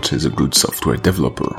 What 0.00 0.14
is 0.14 0.24
a 0.24 0.30
good 0.30 0.54
software 0.54 0.96
developer? 0.96 1.54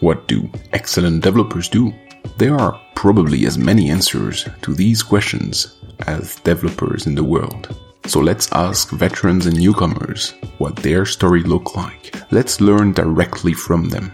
What 0.00 0.26
do 0.26 0.50
excellent 0.72 1.22
developers 1.22 1.68
do? 1.68 1.94
There 2.38 2.56
are 2.56 2.76
probably 2.96 3.46
as 3.46 3.56
many 3.56 3.88
answers 3.88 4.48
to 4.62 4.74
these 4.74 5.00
questions 5.00 5.76
as 6.08 6.34
developers 6.40 7.06
in 7.06 7.14
the 7.14 7.22
world. 7.22 7.80
So 8.06 8.18
let's 8.18 8.50
ask 8.50 8.90
veterans 8.90 9.46
and 9.46 9.56
newcomers 9.56 10.34
what 10.58 10.74
their 10.74 11.06
story 11.06 11.44
look 11.44 11.76
like. 11.76 12.12
Let's 12.32 12.60
learn 12.60 12.94
directly 12.94 13.52
from 13.52 13.88
them. 13.90 14.12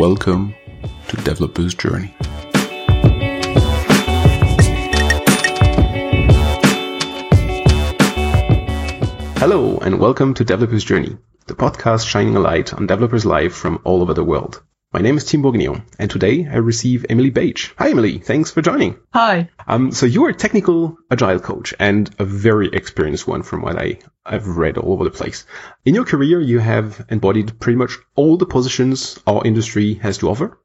Welcome 0.00 0.52
to 1.06 1.16
Developer's 1.18 1.74
Journey. 1.74 2.12
Hello 9.38 9.78
and 9.78 10.00
welcome 10.00 10.34
to 10.34 10.44
Developer's 10.44 10.84
Journey, 10.84 11.16
the 11.50 11.56
podcast 11.56 12.06
shining 12.06 12.36
a 12.36 12.38
light 12.38 12.72
on 12.72 12.86
developers' 12.86 13.26
life 13.26 13.52
from 13.52 13.80
all 13.82 14.02
over 14.02 14.14
the 14.14 14.22
world. 14.22 14.62
My 14.92 15.00
name 15.00 15.16
is 15.16 15.24
Tim 15.24 15.42
Bourguignon, 15.42 15.82
and 15.98 16.08
today 16.08 16.46
I 16.48 16.58
receive 16.58 17.06
Emily 17.08 17.30
Bache. 17.30 17.74
Hi, 17.76 17.90
Emily. 17.90 18.18
Thanks 18.18 18.52
for 18.52 18.62
joining. 18.62 18.98
Hi. 19.12 19.50
Um, 19.66 19.90
so 19.90 20.06
you 20.06 20.26
are 20.26 20.28
a 20.28 20.34
technical 20.34 20.96
agile 21.10 21.40
coach 21.40 21.74
and 21.80 22.08
a 22.20 22.24
very 22.24 22.68
experienced 22.72 23.26
one 23.26 23.42
from 23.42 23.62
what 23.62 23.76
I, 23.76 23.98
I've 24.24 24.46
read 24.46 24.78
all 24.78 24.92
over 24.92 25.02
the 25.02 25.10
place. 25.10 25.44
In 25.84 25.96
your 25.96 26.04
career, 26.04 26.40
you 26.40 26.60
have 26.60 27.04
embodied 27.08 27.58
pretty 27.58 27.78
much 27.78 27.98
all 28.14 28.36
the 28.36 28.46
positions 28.46 29.18
our 29.26 29.44
industry 29.44 29.94
has 29.94 30.18
to 30.18 30.30
offer 30.30 30.56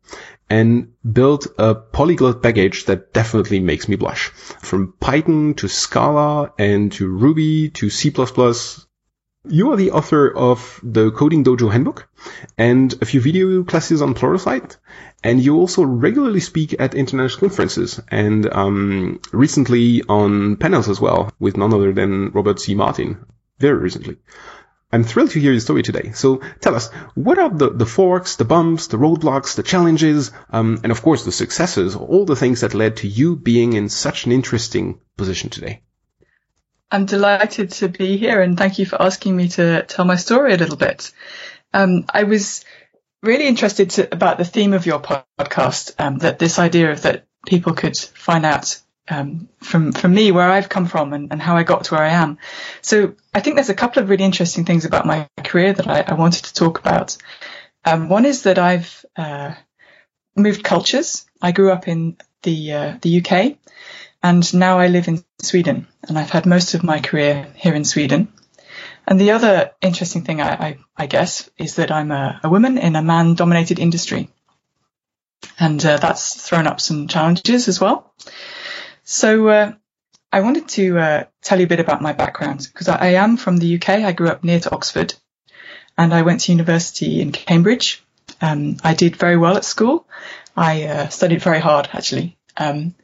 and 0.52 0.94
built 1.12 1.48
a 1.58 1.74
polyglot 1.74 2.44
baggage 2.44 2.86
that 2.86 3.12
definitely 3.12 3.60
makes 3.60 3.90
me 3.90 3.96
blush. 3.96 4.28
From 4.30 4.94
Python 5.00 5.56
to 5.56 5.68
Scala 5.68 6.54
and 6.60 6.92
to 6.92 7.08
Ruby 7.08 7.70
to 7.72 7.90
C++, 7.90 8.12
you 9.48 9.72
are 9.72 9.76
the 9.76 9.92
author 9.92 10.30
of 10.30 10.80
the 10.84 11.12
Coding 11.12 11.44
Dojo 11.44 11.72
Handbook 11.72 12.08
and 12.58 12.94
a 13.02 13.06
few 13.06 13.22
video 13.22 13.64
classes 13.64 14.02
on 14.02 14.14
Pluralsight. 14.14 14.78
And 15.24 15.42
you 15.42 15.58
also 15.58 15.84
regularly 15.84 16.40
speak 16.40 16.76
at 16.80 16.94
international 16.94 17.50
conferences 17.50 18.00
and 18.10 18.52
um, 18.52 19.20
recently 19.32 20.04
on 20.04 20.58
panels 20.58 20.88
as 20.88 21.02
well 21.02 21.32
with 21.40 21.58
none 21.58 21.74
other 21.74 21.94
than 21.94 22.32
Robert 22.32 22.60
C. 22.60 22.76
Martin, 22.76 23.26
very 23.60 23.78
recently. 23.78 24.18
I'm 24.92 25.04
thrilled 25.04 25.32
to 25.32 25.40
hear 25.40 25.52
your 25.52 25.62
story 25.62 25.84
today. 25.84 26.12
So 26.14 26.42
tell 26.62 26.76
us, 26.76 26.90
what 27.16 27.40
are 27.40 27.50
the, 27.50 27.72
the 27.72 27.86
forks, 27.86 28.36
the 28.36 28.46
bumps, 28.46 28.88
the 28.88 28.98
roadblocks, 28.98 29.56
the 29.56 29.64
challenges, 29.64 30.32
um, 30.52 30.80
and 30.84 30.92
of 30.92 31.02
course 31.02 31.26
the 31.26 31.32
successes, 31.32 31.96
all 31.96 32.26
the 32.26 32.36
things 32.36 32.62
that 32.62 32.74
led 32.74 32.98
to 32.98 33.08
you 33.08 33.36
being 33.36 33.74
in 33.74 33.90
such 33.90 34.26
an 34.26 34.32
interesting 34.32 35.00
position 35.18 35.50
today? 35.50 35.82
I'm 36.92 37.06
delighted 37.06 37.72
to 37.74 37.90
be 37.90 38.18
here 38.18 38.42
and 38.42 38.58
thank 38.58 38.80
you 38.80 38.86
for 38.86 39.02
asking 39.02 39.36
me 39.36 39.50
to 39.50 39.84
tell 39.84 40.06
my 40.06 40.16
story 40.16 40.54
a 40.54 40.58
little 40.58 40.78
bit. 40.78 41.12
Um, 41.74 42.06
I 42.14 42.24
was 42.24 42.64
really 43.22 43.48
interested 43.48 43.90
to, 43.92 44.14
about 44.14 44.38
the 44.38 44.46
theme 44.46 44.74
of 44.74 44.86
your 44.86 45.00
podcast, 45.00 45.94
um, 46.00 46.20
that 46.20 46.40
this 46.40 46.60
idea 46.60 46.92
of 46.92 47.02
that 47.02 47.26
people 47.46 47.74
could 47.74 47.98
find 47.98 48.46
out 48.46 48.80
um, 49.08 49.50
from 49.62 49.92
from 49.92 50.16
me 50.16 50.32
where 50.32 50.50
I've 50.50 50.70
come 50.70 50.88
from 50.88 51.14
and, 51.14 51.32
and, 51.32 51.40
how 51.40 51.58
I 51.58 51.64
got 51.64 51.84
to 51.86 51.96
where 51.96 52.04
I 52.04 52.10
am. 52.10 52.40
So 52.82 53.14
I 53.36 53.40
think 53.40 53.56
there's 53.56 53.70
a 53.70 53.76
couple 53.76 54.02
of 54.02 54.10
really 54.10 54.24
interesting 54.24 54.66
things 54.66 54.86
about 54.86 55.06
my 55.06 55.30
career 55.44 55.74
that 55.74 55.88
I, 55.88 56.02
I 56.02 56.14
wanted 56.16 56.46
to 56.46 56.54
talk 56.54 56.80
about. 56.80 57.16
Um, 57.84 58.10
one 58.10 58.26
is 58.26 58.44
that 58.44 58.58
I've 58.58 59.06
uh, 59.16 59.54
moved 60.36 60.64
cultures. 60.64 61.26
I 61.40 61.52
grew 61.52 61.72
up 61.72 61.88
in 61.88 62.18
the 62.42 62.74
uh, 62.74 62.98
the 63.02 63.20
UK, 63.20 63.58
and 64.26 64.56
now 64.56 64.80
I 64.80 64.88
live 64.88 65.08
in 65.08 65.24
Sweden, 65.40 65.86
and 66.08 66.18
I've 66.18 66.32
had 66.32 66.48
most 66.48 66.74
of 66.74 66.84
my 66.84 67.00
career 67.00 67.48
here 67.54 67.76
in 67.76 67.86
Sweden. 67.86 68.34
And 69.06 69.22
the 69.22 69.32
other 69.32 69.74
interesting 69.82 70.24
thing, 70.24 70.42
I, 70.42 70.50
I, 70.50 70.78
I 70.98 71.06
guess, 71.06 71.48
is 71.60 71.76
that 71.76 71.92
I'm 71.92 72.12
a, 72.12 72.40
a 72.44 72.50
woman 72.50 72.80
in 72.80 72.96
a 72.96 73.04
man-dominated 73.04 73.78
industry, 73.78 74.30
and 75.60 75.86
uh, 75.86 75.98
that's 75.98 76.42
thrown 76.42 76.66
up 76.66 76.82
some 76.82 77.08
challenges 77.08 77.68
as 77.68 77.80
well. 77.80 78.16
So 79.04 79.48
uh, 79.48 79.74
I 80.34 80.42
wanted 80.42 80.70
to 80.70 80.98
uh, 80.98 81.24
tell 81.44 81.60
you 81.60 81.68
a 81.68 81.70
bit 81.70 81.80
about 81.80 82.02
my 82.02 82.14
background 82.14 82.68
because 82.74 82.88
I, 82.88 82.96
I, 82.96 83.08
am 83.24 83.38
from 83.38 83.58
the 83.58 83.76
UK. 83.76 83.90
I 83.90 84.12
grew 84.12 84.30
up 84.30 84.44
near 84.44 84.60
to 84.60 84.74
Oxford, 84.74 85.14
and 86.00 86.12
I 86.12 86.24
went 86.24 86.42
to 86.42 86.52
university 86.52 87.22
in 87.22 87.32
Cambridge. 87.32 88.04
Um, 88.42 88.78
I 88.84 88.96
did 88.96 89.18
very 89.18 89.38
well 89.38 89.56
at 89.56 89.66
school. 89.66 90.08
I 90.58 90.86
uh, 90.86 91.10
studied 91.10 91.44
very 91.44 91.60
hard, 91.60 91.90
actually. 91.94 92.40
Um, 92.58 92.96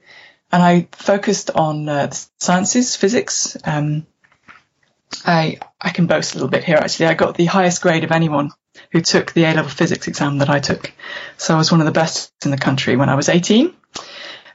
and 0.51 0.61
I 0.63 0.87
focused 0.91 1.51
on 1.51 1.87
uh, 1.87 2.11
sciences, 2.39 2.95
physics. 2.95 3.57
Um, 3.63 4.05
I 5.25 5.59
I 5.79 5.89
can 5.89 6.07
boast 6.07 6.33
a 6.33 6.35
little 6.35 6.49
bit 6.49 6.63
here. 6.63 6.77
Actually, 6.77 7.07
I 7.07 7.13
got 7.13 7.35
the 7.35 7.45
highest 7.45 7.81
grade 7.81 8.03
of 8.03 8.11
anyone 8.11 8.51
who 8.91 9.01
took 9.01 9.33
the 9.33 9.43
A 9.45 9.53
level 9.53 9.69
physics 9.69 10.07
exam 10.07 10.39
that 10.39 10.49
I 10.49 10.59
took. 10.59 10.91
So 11.37 11.53
I 11.53 11.57
was 11.57 11.71
one 11.71 11.81
of 11.81 11.85
the 11.85 11.91
best 11.91 12.31
in 12.45 12.51
the 12.51 12.57
country 12.57 12.95
when 12.95 13.09
I 13.09 13.15
was 13.15 13.29
18. 13.29 13.73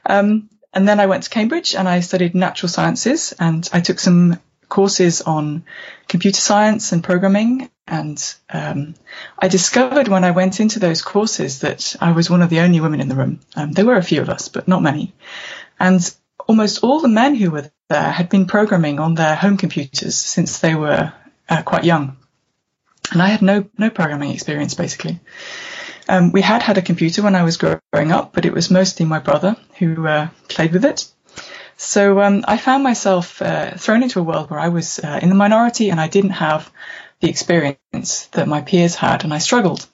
Um, 0.05 0.49
and 0.73 0.87
then 0.87 0.99
I 0.99 1.07
went 1.07 1.23
to 1.23 1.29
Cambridge 1.29 1.75
and 1.75 1.87
I 1.87 2.01
studied 2.01 2.35
natural 2.35 2.69
sciences 2.69 3.33
and 3.39 3.67
I 3.73 3.81
took 3.81 3.99
some 3.99 4.39
courses 4.69 5.21
on 5.21 5.63
computer 6.07 6.39
science 6.39 6.91
and 6.91 7.03
programming. 7.03 7.69
And 7.87 8.21
um, 8.49 8.95
I 9.39 9.47
discovered 9.47 10.07
when 10.07 10.23
I 10.23 10.31
went 10.31 10.59
into 10.59 10.79
those 10.79 11.01
courses 11.01 11.61
that 11.61 11.95
I 12.01 12.11
was 12.11 12.29
one 12.29 12.41
of 12.41 12.49
the 12.49 12.59
only 12.59 12.81
women 12.81 12.99
in 12.99 13.07
the 13.07 13.15
room. 13.15 13.39
Um, 13.55 13.71
there 13.71 13.85
were 13.85 13.95
a 13.95 14.03
few 14.03 14.21
of 14.21 14.29
us, 14.29 14.49
but 14.49 14.67
not 14.67 14.81
many. 14.81 15.13
And 15.79 16.15
almost 16.47 16.83
all 16.83 17.01
the 17.01 17.07
men 17.07 17.35
who 17.35 17.51
were 17.51 17.71
there 17.89 18.11
had 18.11 18.29
been 18.29 18.47
programming 18.47 18.99
on 18.99 19.15
their 19.15 19.35
home 19.35 19.57
computers 19.57 20.15
since 20.15 20.59
they 20.59 20.75
were 20.75 21.13
uh, 21.49 21.61
quite 21.63 21.83
young. 21.83 22.17
And 23.11 23.21
I 23.21 23.27
had 23.27 23.41
no, 23.41 23.65
no 23.77 23.89
programming 23.89 24.31
experience 24.31 24.73
basically. 24.73 25.19
Um, 26.09 26.31
we 26.31 26.41
had 26.41 26.63
had 26.63 26.77
a 26.77 26.81
computer 26.81 27.21
when 27.21 27.35
I 27.35 27.43
was 27.43 27.57
growing 27.57 28.11
up, 28.11 28.33
but 28.33 28.45
it 28.45 28.53
was 28.53 28.71
mostly 28.71 29.05
my 29.05 29.19
brother 29.19 29.57
who 29.77 30.07
uh, 30.07 30.29
played 30.47 30.73
with 30.73 30.85
it. 30.85 31.05
So 31.77 32.21
um, 32.21 32.43
I 32.47 32.57
found 32.57 32.83
myself 32.83 33.41
uh, 33.41 33.75
thrown 33.77 34.03
into 34.03 34.19
a 34.19 34.23
world 34.23 34.49
where 34.49 34.59
I 34.59 34.69
was 34.69 34.99
uh, 34.99 35.19
in 35.21 35.29
the 35.29 35.35
minority 35.35 35.89
and 35.89 36.01
I 36.01 36.07
didn't 36.07 36.31
have 36.31 36.71
the 37.19 37.29
experience 37.29 38.27
that 38.31 38.47
my 38.47 38.61
peers 38.61 38.95
had, 38.95 39.23
and 39.23 39.33
I 39.33 39.39
struggled. 39.39 39.87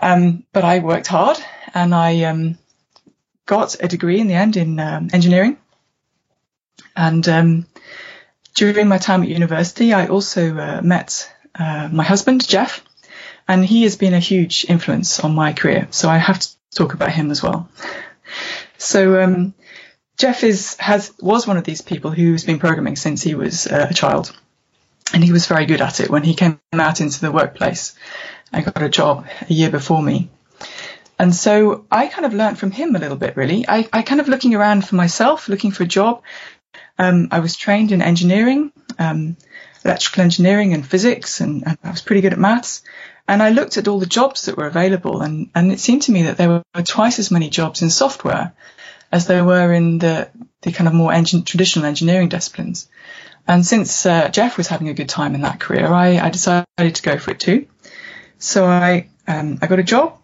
Um, 0.00 0.44
but 0.52 0.64
I 0.64 0.80
worked 0.80 1.06
hard 1.06 1.38
and 1.74 1.94
I 1.94 2.24
um, 2.24 2.58
got 3.46 3.76
a 3.82 3.88
degree 3.88 4.20
in 4.20 4.28
the 4.28 4.34
end 4.34 4.56
in 4.56 4.78
um, 4.78 5.08
engineering. 5.12 5.56
And 6.96 7.26
um, 7.28 7.66
during 8.54 8.88
my 8.88 8.98
time 8.98 9.22
at 9.22 9.28
university, 9.28 9.92
I 9.92 10.06
also 10.06 10.56
uh, 10.56 10.80
met 10.82 11.32
uh, 11.54 11.88
my 11.92 12.04
husband, 12.04 12.46
Jeff, 12.46 12.84
and 13.48 13.64
he 13.64 13.82
has 13.84 13.96
been 13.96 14.14
a 14.14 14.18
huge 14.18 14.66
influence 14.68 15.20
on 15.20 15.34
my 15.34 15.52
career. 15.52 15.88
So 15.90 16.08
I 16.08 16.18
have 16.18 16.38
to 16.40 16.48
talk 16.74 16.94
about 16.94 17.12
him 17.12 17.30
as 17.30 17.42
well. 17.42 17.68
So 18.78 19.22
um, 19.22 19.54
Jeff 20.18 20.42
is 20.42 20.76
has 20.78 21.12
was 21.20 21.46
one 21.46 21.56
of 21.56 21.62
these 21.62 21.82
people 21.82 22.10
who's 22.10 22.44
been 22.44 22.58
programming 22.58 22.96
since 22.96 23.22
he 23.22 23.36
was 23.36 23.66
uh, 23.68 23.86
a 23.90 23.94
child, 23.94 24.36
and 25.14 25.22
he 25.22 25.30
was 25.30 25.46
very 25.46 25.66
good 25.66 25.80
at 25.80 26.00
it. 26.00 26.10
When 26.10 26.24
he 26.24 26.34
came 26.34 26.58
out 26.72 27.00
into 27.00 27.20
the 27.20 27.30
workplace, 27.30 27.94
I 28.52 28.62
got 28.62 28.82
a 28.82 28.88
job 28.88 29.26
a 29.48 29.52
year 29.52 29.70
before 29.70 30.02
me. 30.02 30.30
And 31.22 31.32
so 31.32 31.86
I 31.88 32.08
kind 32.08 32.26
of 32.26 32.34
learned 32.34 32.58
from 32.58 32.72
him 32.72 32.96
a 32.96 32.98
little 32.98 33.16
bit, 33.16 33.36
really. 33.36 33.64
I, 33.68 33.88
I 33.92 34.02
kind 34.02 34.20
of 34.20 34.26
looking 34.26 34.56
around 34.56 34.84
for 34.84 34.96
myself, 34.96 35.48
looking 35.48 35.70
for 35.70 35.84
a 35.84 35.86
job. 35.86 36.24
Um, 36.98 37.28
I 37.30 37.38
was 37.38 37.54
trained 37.54 37.92
in 37.92 38.02
engineering, 38.02 38.72
um, 38.98 39.36
electrical 39.84 40.24
engineering 40.24 40.74
and 40.74 40.84
physics, 40.84 41.40
and, 41.40 41.64
and, 41.64 41.78
I 41.84 41.92
was 41.92 42.00
pretty 42.00 42.22
good 42.22 42.32
at 42.32 42.40
maths. 42.40 42.82
And 43.28 43.40
I 43.40 43.50
looked 43.50 43.76
at 43.76 43.86
all 43.86 44.00
the 44.00 44.06
jobs 44.06 44.46
that 44.46 44.56
were 44.56 44.66
available, 44.66 45.22
and, 45.22 45.48
and 45.54 45.70
it 45.70 45.78
seemed 45.78 46.02
to 46.02 46.12
me 46.12 46.24
that 46.24 46.38
there 46.38 46.48
were 46.48 46.82
twice 46.82 47.20
as 47.20 47.30
many 47.30 47.50
jobs 47.50 47.82
in 47.82 47.90
software 47.90 48.52
as 49.12 49.28
there 49.28 49.44
were 49.44 49.72
in 49.72 49.98
the, 49.98 50.28
the 50.62 50.72
kind 50.72 50.88
of 50.88 50.94
more 50.94 51.12
engin- 51.12 51.46
traditional 51.46 51.84
engineering 51.84 52.30
disciplines. 52.30 52.88
And 53.46 53.64
since 53.64 54.06
uh, 54.06 54.28
Jeff 54.28 54.56
was 54.56 54.66
having 54.66 54.88
a 54.88 54.94
good 54.94 55.08
time 55.08 55.36
in 55.36 55.42
that 55.42 55.60
career, 55.60 55.86
I, 55.86 56.18
I 56.18 56.30
decided 56.30 56.66
to 56.96 57.02
go 57.02 57.16
for 57.16 57.30
it 57.30 57.38
too. 57.38 57.68
So 58.38 58.66
I 58.66 59.06
um, 59.28 59.60
I 59.62 59.68
got 59.68 59.78
a 59.78 59.84
job 59.84 60.18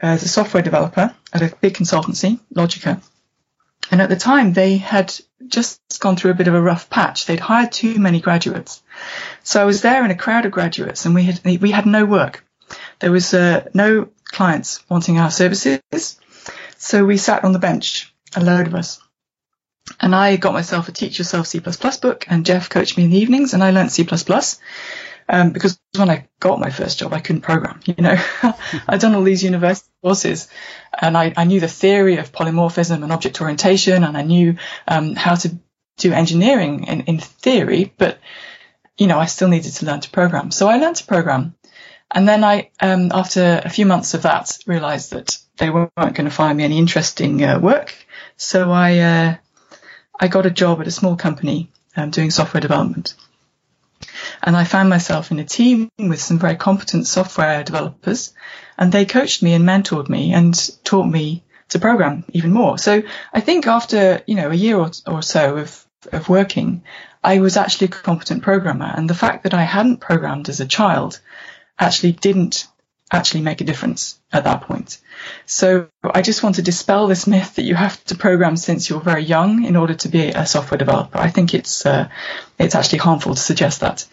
as 0.00 0.22
a 0.22 0.28
software 0.28 0.62
developer 0.62 1.14
at 1.32 1.42
a 1.42 1.54
big 1.60 1.74
consultancy, 1.74 2.38
Logica. 2.54 3.00
And 3.90 4.02
at 4.02 4.08
the 4.08 4.16
time, 4.16 4.52
they 4.52 4.76
had 4.78 5.14
just 5.46 5.80
gone 6.00 6.16
through 6.16 6.32
a 6.32 6.34
bit 6.34 6.48
of 6.48 6.54
a 6.54 6.60
rough 6.60 6.90
patch. 6.90 7.26
They'd 7.26 7.40
hired 7.40 7.72
too 7.72 7.98
many 7.98 8.20
graduates. 8.20 8.82
So 9.42 9.62
I 9.62 9.64
was 9.64 9.82
there 9.82 10.04
in 10.04 10.10
a 10.10 10.16
crowd 10.16 10.44
of 10.44 10.52
graduates 10.52 11.04
and 11.06 11.14
we 11.14 11.24
had, 11.24 11.60
we 11.60 11.70
had 11.70 11.86
no 11.86 12.04
work. 12.04 12.44
There 12.98 13.12
was 13.12 13.32
uh, 13.32 13.68
no 13.74 14.08
clients 14.24 14.82
wanting 14.88 15.18
our 15.18 15.30
services. 15.30 16.18
So 16.78 17.04
we 17.04 17.16
sat 17.16 17.44
on 17.44 17.52
the 17.52 17.58
bench, 17.58 18.12
a 18.34 18.42
load 18.42 18.66
of 18.66 18.74
us. 18.74 19.00
And 20.00 20.14
I 20.14 20.36
got 20.36 20.52
myself 20.52 20.88
a 20.88 20.92
Teach 20.92 21.18
Yourself 21.18 21.46
C++ 21.46 21.60
book 21.60 22.24
and 22.28 22.44
Jeff 22.44 22.68
coached 22.68 22.96
me 22.96 23.04
in 23.04 23.10
the 23.10 23.18
evenings 23.18 23.54
and 23.54 23.62
I 23.62 23.70
learned 23.70 23.92
C++ 23.92 24.04
um, 25.28 25.50
because 25.50 25.78
when 25.96 26.10
I 26.10 26.28
got 26.40 26.60
my 26.60 26.70
first 26.70 26.98
job, 26.98 27.12
I 27.12 27.20
couldn't 27.20 27.42
program. 27.42 27.80
You 27.84 27.94
know, 27.98 28.16
I'd 28.88 29.00
done 29.00 29.14
all 29.14 29.22
these 29.22 29.42
university 29.42 29.90
courses, 30.02 30.48
and 31.00 31.16
I, 31.16 31.32
I, 31.36 31.44
knew 31.44 31.60
the 31.60 31.68
theory 31.68 32.18
of 32.18 32.32
polymorphism 32.32 33.02
and 33.02 33.12
object 33.12 33.40
orientation, 33.40 34.04
and 34.04 34.16
I 34.16 34.22
knew 34.22 34.56
um, 34.86 35.14
how 35.14 35.34
to 35.34 35.58
do 35.96 36.12
engineering 36.12 36.84
in, 36.84 37.02
in 37.02 37.18
theory, 37.18 37.92
but 37.96 38.18
you 38.96 39.06
know, 39.06 39.18
I 39.18 39.26
still 39.26 39.48
needed 39.48 39.72
to 39.74 39.86
learn 39.86 40.00
to 40.00 40.10
program. 40.10 40.50
So 40.50 40.68
I 40.68 40.78
learned 40.78 40.96
to 40.96 41.06
program, 41.06 41.54
And 42.10 42.28
then 42.28 42.44
I, 42.44 42.70
um, 42.80 43.10
after 43.12 43.60
a 43.64 43.68
few 43.68 43.84
months 43.84 44.14
of 44.14 44.22
that, 44.22 44.58
realised 44.66 45.12
that 45.12 45.38
they 45.58 45.70
weren't 45.70 45.92
going 45.96 46.24
to 46.24 46.30
find 46.30 46.56
me 46.56 46.64
any 46.64 46.78
interesting 46.78 47.42
uh, 47.44 47.58
work. 47.58 47.94
So 48.36 48.70
I, 48.70 48.98
uh, 48.98 49.36
I 50.18 50.28
got 50.28 50.46
a 50.46 50.50
job 50.50 50.80
at 50.80 50.86
a 50.86 50.90
small 50.90 51.16
company 51.16 51.70
um, 51.96 52.10
doing 52.10 52.30
software 52.30 52.60
development. 52.60 53.14
And 54.42 54.56
I 54.56 54.64
found 54.64 54.88
myself 54.88 55.30
in 55.30 55.38
a 55.38 55.44
team 55.44 55.90
with 55.98 56.20
some 56.20 56.38
very 56.38 56.56
competent 56.56 57.06
software 57.06 57.64
developers, 57.64 58.32
and 58.78 58.92
they 58.92 59.04
coached 59.04 59.42
me 59.42 59.54
and 59.54 59.64
mentored 59.64 60.08
me 60.08 60.32
and 60.32 60.54
taught 60.84 61.06
me 61.06 61.44
to 61.68 61.78
program 61.78 62.24
even 62.32 62.52
more. 62.52 62.78
So 62.78 63.02
I 63.32 63.40
think 63.40 63.66
after 63.66 64.22
you 64.26 64.36
know 64.36 64.50
a 64.50 64.54
year 64.54 64.76
or, 64.76 64.90
or 65.06 65.22
so 65.22 65.56
of 65.58 65.86
of 66.12 66.28
working, 66.28 66.82
I 67.24 67.40
was 67.40 67.56
actually 67.56 67.88
a 67.88 67.90
competent 67.90 68.42
programmer, 68.42 68.92
and 68.96 69.10
the 69.10 69.14
fact 69.14 69.42
that 69.44 69.54
I 69.54 69.64
hadn't 69.64 70.00
programmed 70.00 70.48
as 70.48 70.60
a 70.60 70.66
child 70.66 71.20
actually 71.78 72.12
didn't 72.12 72.66
actually 73.10 73.42
make 73.42 73.60
a 73.60 73.64
difference 73.64 74.18
at 74.32 74.44
that 74.44 74.62
point. 74.62 74.98
So 75.46 75.88
I 76.02 76.22
just 76.22 76.42
want 76.42 76.56
to 76.56 76.62
dispel 76.62 77.06
this 77.06 77.26
myth 77.26 77.54
that 77.54 77.62
you 77.62 77.74
have 77.74 78.02
to 78.06 78.16
program 78.16 78.56
since 78.56 78.90
you're 78.90 79.00
very 79.00 79.22
young 79.22 79.64
in 79.64 79.76
order 79.76 79.94
to 79.94 80.08
be 80.08 80.28
a 80.28 80.44
software 80.46 80.78
developer. 80.78 81.18
I 81.18 81.30
think 81.30 81.54
it's 81.54 81.86
uh, 81.86 82.08
it's 82.58 82.74
actually 82.74 82.98
harmful 82.98 83.34
to 83.34 83.40
suggest 83.40 83.80
that. 83.80 84.06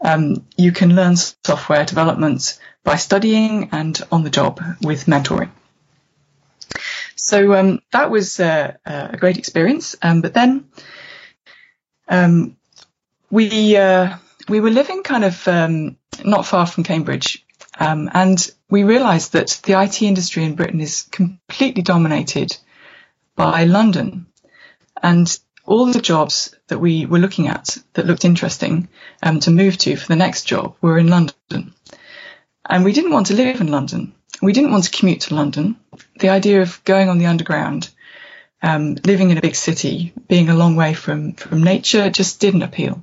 Um, 0.00 0.46
you 0.56 0.72
can 0.72 0.94
learn 0.94 1.16
software 1.16 1.84
development 1.84 2.58
by 2.84 2.96
studying 2.96 3.68
and 3.72 4.00
on 4.10 4.24
the 4.24 4.30
job 4.30 4.60
with 4.82 5.06
mentoring. 5.06 5.50
So 7.16 7.54
um, 7.54 7.82
that 7.92 8.10
was 8.10 8.40
uh, 8.40 8.76
a 8.86 9.16
great 9.18 9.36
experience. 9.36 9.96
Um, 10.00 10.22
but 10.22 10.32
then 10.32 10.68
um, 12.08 12.56
we 13.30 13.76
uh, 13.76 14.16
we 14.48 14.60
were 14.60 14.70
living 14.70 15.02
kind 15.02 15.24
of 15.24 15.46
um, 15.46 15.98
not 16.24 16.46
far 16.46 16.66
from 16.66 16.84
Cambridge, 16.84 17.44
um, 17.78 18.10
and 18.12 18.50
we 18.70 18.82
realised 18.84 19.32
that 19.32 19.60
the 19.64 19.80
IT 19.80 20.02
industry 20.02 20.44
in 20.44 20.54
Britain 20.54 20.80
is 20.80 21.02
completely 21.10 21.82
dominated 21.82 22.56
by 23.36 23.64
London, 23.64 24.26
and 25.02 25.38
all 25.64 25.86
the 25.86 26.00
jobs 26.00 26.54
that 26.68 26.78
we 26.78 27.06
were 27.06 27.18
looking 27.18 27.48
at 27.48 27.76
that 27.92 28.06
looked 28.06 28.24
interesting 28.24 28.88
um, 29.22 29.40
to 29.40 29.50
move 29.50 29.78
to 29.78 29.96
for 29.96 30.08
the 30.08 30.16
next 30.16 30.44
job 30.44 30.74
were 30.80 30.98
in 30.98 31.08
London, 31.08 31.74
and 32.68 32.84
we 32.84 32.92
didn't 32.92 33.12
want 33.12 33.26
to 33.28 33.34
live 33.34 33.60
in 33.60 33.68
London. 33.68 34.12
We 34.40 34.52
didn't 34.52 34.72
want 34.72 34.84
to 34.84 34.96
commute 34.96 35.22
to 35.22 35.34
London. 35.34 35.76
The 36.20 36.28
idea 36.28 36.62
of 36.62 36.82
going 36.84 37.08
on 37.08 37.18
the 37.18 37.26
underground 37.26 37.90
um, 38.62 38.96
living 39.04 39.30
in 39.30 39.38
a 39.38 39.42
big 39.42 39.54
city, 39.54 40.12
being 40.28 40.48
a 40.48 40.54
long 40.54 40.76
way 40.76 40.94
from, 40.94 41.34
from 41.34 41.62
nature 41.62 42.10
just 42.10 42.40
didn't 42.40 42.62
appeal. 42.62 43.02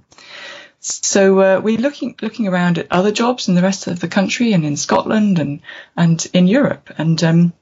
So 0.87 1.39
uh, 1.39 1.61
we're 1.63 1.79
looking 1.79 2.15
looking 2.21 2.47
around 2.47 2.77
at 2.77 2.91
other 2.91 3.11
jobs 3.11 3.47
in 3.47 3.55
the 3.55 3.63
rest 3.63 3.87
of 3.87 3.99
the 3.99 4.07
country 4.07 4.53
and 4.53 4.63
in 4.63 4.77
Scotland 4.77 5.39
and 5.39 5.61
and 5.97 6.23
in 6.31 6.47
Europe. 6.47 6.91
And 6.99 7.23
um, 7.23 7.53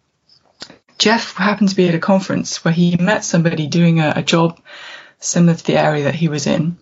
Jeff 0.98 1.34
happened 1.36 1.70
to 1.70 1.75
be 1.78 1.88
at 1.88 1.96
a 1.96 2.00
conference 2.00 2.66
where 2.66 2.74
he 2.74 2.98
met 2.98 3.24
somebody 3.24 3.68
doing 3.68 4.02
a, 4.02 4.12
a 4.18 4.24
job 4.24 4.60
similar 5.20 5.56
to 5.56 5.66
the 5.66 5.78
area 5.78 6.04
that 6.04 6.16
he 6.16 6.28
was 6.28 6.48
in, 6.48 6.78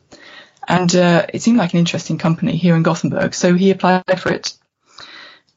and 0.68 0.96
uh, 0.96 1.28
it 1.32 1.44
seemed 1.44 1.60
like 1.60 1.74
an 1.74 1.80
interesting 1.80 2.18
company 2.18 2.58
here 2.58 2.76
in 2.76 2.82
Gothenburg. 2.82 3.36
So 3.36 3.54
he 3.54 3.70
applied 3.70 4.20
for 4.20 4.34
it, 4.34 4.58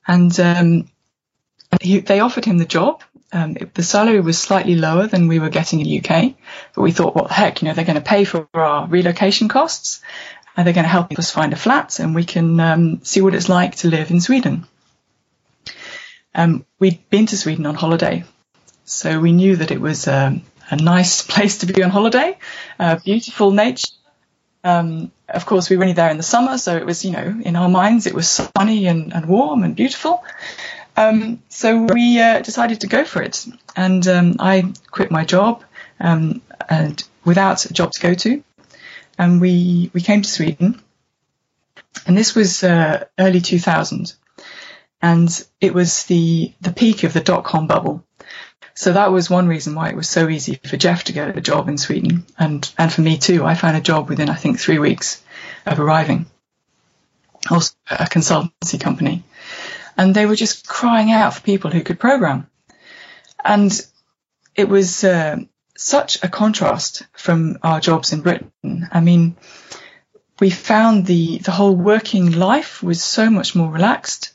and 0.07 0.39
um, 0.39 0.91
he, 1.81 2.01
they 2.01 2.21
offered 2.21 2.45
him 2.45 2.59
the 2.59 2.67
job. 2.67 3.03
Um, 3.33 3.57
it, 3.59 3.75
the 3.75 3.83
salary 3.83 4.21
was 4.21 4.39
slightly 4.39 4.77
lower 4.77 5.07
than 5.07 5.29
we 5.29 5.39
were 5.41 5.49
getting 5.49 5.81
in 5.81 5.87
the 5.87 5.99
UK, 5.99 6.35
but 6.75 6.83
we 6.83 6.93
thought, 6.93 7.17
what 7.17 7.29
the 7.29 7.35
heck, 7.35 7.63
you 7.63 7.69
know, 7.69 7.75
they're 7.75 7.85
going 7.87 7.97
to 7.97 8.01
pay 8.03 8.25
for 8.25 8.49
our 8.53 8.87
relocation 8.87 9.49
costs 9.49 10.03
and 10.57 10.67
they're 10.67 10.75
going 10.75 10.85
to 10.85 10.91
help 10.91 11.17
us 11.19 11.31
find 11.31 11.53
a 11.53 11.57
flat 11.57 11.99
and 11.99 12.15
we 12.15 12.25
can 12.25 12.61
um, 12.61 13.05
see 13.05 13.21
what 13.21 13.35
it's 13.35 13.49
like 13.49 13.77
to 13.77 13.89
live 13.89 14.11
in 14.11 14.21
Sweden. 14.21 14.67
Um, 16.35 16.65
we'd 16.79 17.09
been 17.11 17.27
to 17.27 17.37
Sweden 17.37 17.67
on 17.67 17.75
holiday, 17.75 18.25
so 18.85 19.21
we 19.21 19.33
knew 19.33 19.57
that 19.57 19.71
it 19.71 19.81
was 19.81 20.09
um, 20.09 20.43
a 20.69 20.77
nice 20.77 21.23
place 21.27 21.59
to 21.59 21.67
be 21.67 21.83
on 21.83 21.91
holiday, 21.91 22.39
uh, 22.79 22.97
beautiful 22.97 23.51
nature. 23.51 23.93
Um, 24.63 25.13
of 25.29 25.47
course, 25.47 25.69
we 25.69 25.77
were 25.77 25.85
only 25.85 25.95
there 25.95 26.11
in 26.11 26.17
the 26.17 26.23
summer, 26.23 26.59
so 26.59 26.77
it 26.77 26.87
was, 26.87 27.05
you 27.05 27.13
know, 27.13 27.41
in 27.45 27.55
our 27.55 27.69
minds, 27.69 28.07
it 28.07 28.15
was 28.15 28.29
sunny 28.57 28.87
and, 28.87 29.15
and 29.15 29.27
warm 29.27 29.63
and 29.63 29.77
beautiful. 29.77 30.25
Um, 30.97 31.43
so 31.49 31.83
we 31.83 32.21
uh, 32.21 32.41
decided 32.41 32.81
to 32.81 32.87
go 32.87 33.05
for 33.05 33.23
it, 33.23 33.47
and 33.77 34.07
um, 34.09 34.37
I 34.39 34.73
quit 34.91 35.11
my 35.11 35.25
job 35.25 35.63
and 35.99 36.41
without 37.25 37.65
a 37.67 37.73
job 37.73 37.93
to 37.93 38.01
go 38.01 38.15
to, 38.15 38.43
and 39.19 39.41
we 39.41 39.91
we 39.93 40.01
came 40.01 40.23
to 40.23 40.29
Sweden, 40.29 40.81
and 42.07 42.17
this 42.17 42.35
was 42.35 42.63
uh, 42.63 43.05
early 43.19 43.41
2000, 43.41 44.15
and 45.03 45.47
it 45.61 45.75
was 45.75 46.05
the 46.05 46.53
the 46.61 46.73
peak 46.73 47.05
of 47.05 47.13
the 47.13 47.21
dot 47.21 47.45
com 47.45 47.67
bubble. 47.67 48.05
So 48.77 48.93
that 48.93 49.13
was 49.13 49.31
one 49.31 49.47
reason 49.47 49.77
why 49.77 49.91
it 49.91 49.97
was 49.97 50.09
so 50.09 50.29
easy 50.29 50.59
for 50.65 50.77
Jeff 50.77 51.05
to 51.05 51.13
get 51.13 51.37
a 51.37 51.41
job 51.41 51.69
in 51.69 51.79
Sweden, 51.79 52.27
and 52.39 52.69
and 52.77 52.93
for 52.93 53.03
me 53.03 53.19
too. 53.19 53.45
I 53.45 53.55
found 53.55 53.77
a 53.77 53.81
job 53.81 54.09
within 54.09 54.29
I 54.29 54.35
think 54.35 54.59
three 54.59 54.79
weeks 54.79 55.23
of 55.65 55.79
arriving, 55.81 56.27
also 57.51 57.75
a 57.91 58.05
consultancy 58.05 58.81
company 58.81 59.25
and 59.97 60.15
they 60.15 60.27
were 60.27 60.37
just 60.37 60.67
crying 60.67 61.11
out 61.11 61.35
for 61.35 61.41
people 61.43 61.71
who 61.71 61.83
could 61.83 61.99
program. 61.99 62.49
And 63.45 63.73
it 64.55 64.69
was 64.69 65.05
uh, 65.05 65.37
such 65.77 66.23
a 66.23 66.29
contrast 66.29 67.03
from 67.13 67.59
our 67.63 67.81
jobs 67.81 68.13
in 68.13 68.23
Britain. 68.23 68.89
I 68.93 69.01
mean, 69.01 69.37
we 70.41 70.51
found 70.51 71.07
the 71.07 71.39
the 71.39 71.53
whole 71.53 71.77
working 71.77 72.33
life 72.33 72.83
was 72.83 73.03
so 73.03 73.31
much 73.31 73.55
more 73.55 73.71
relaxed. 73.71 74.33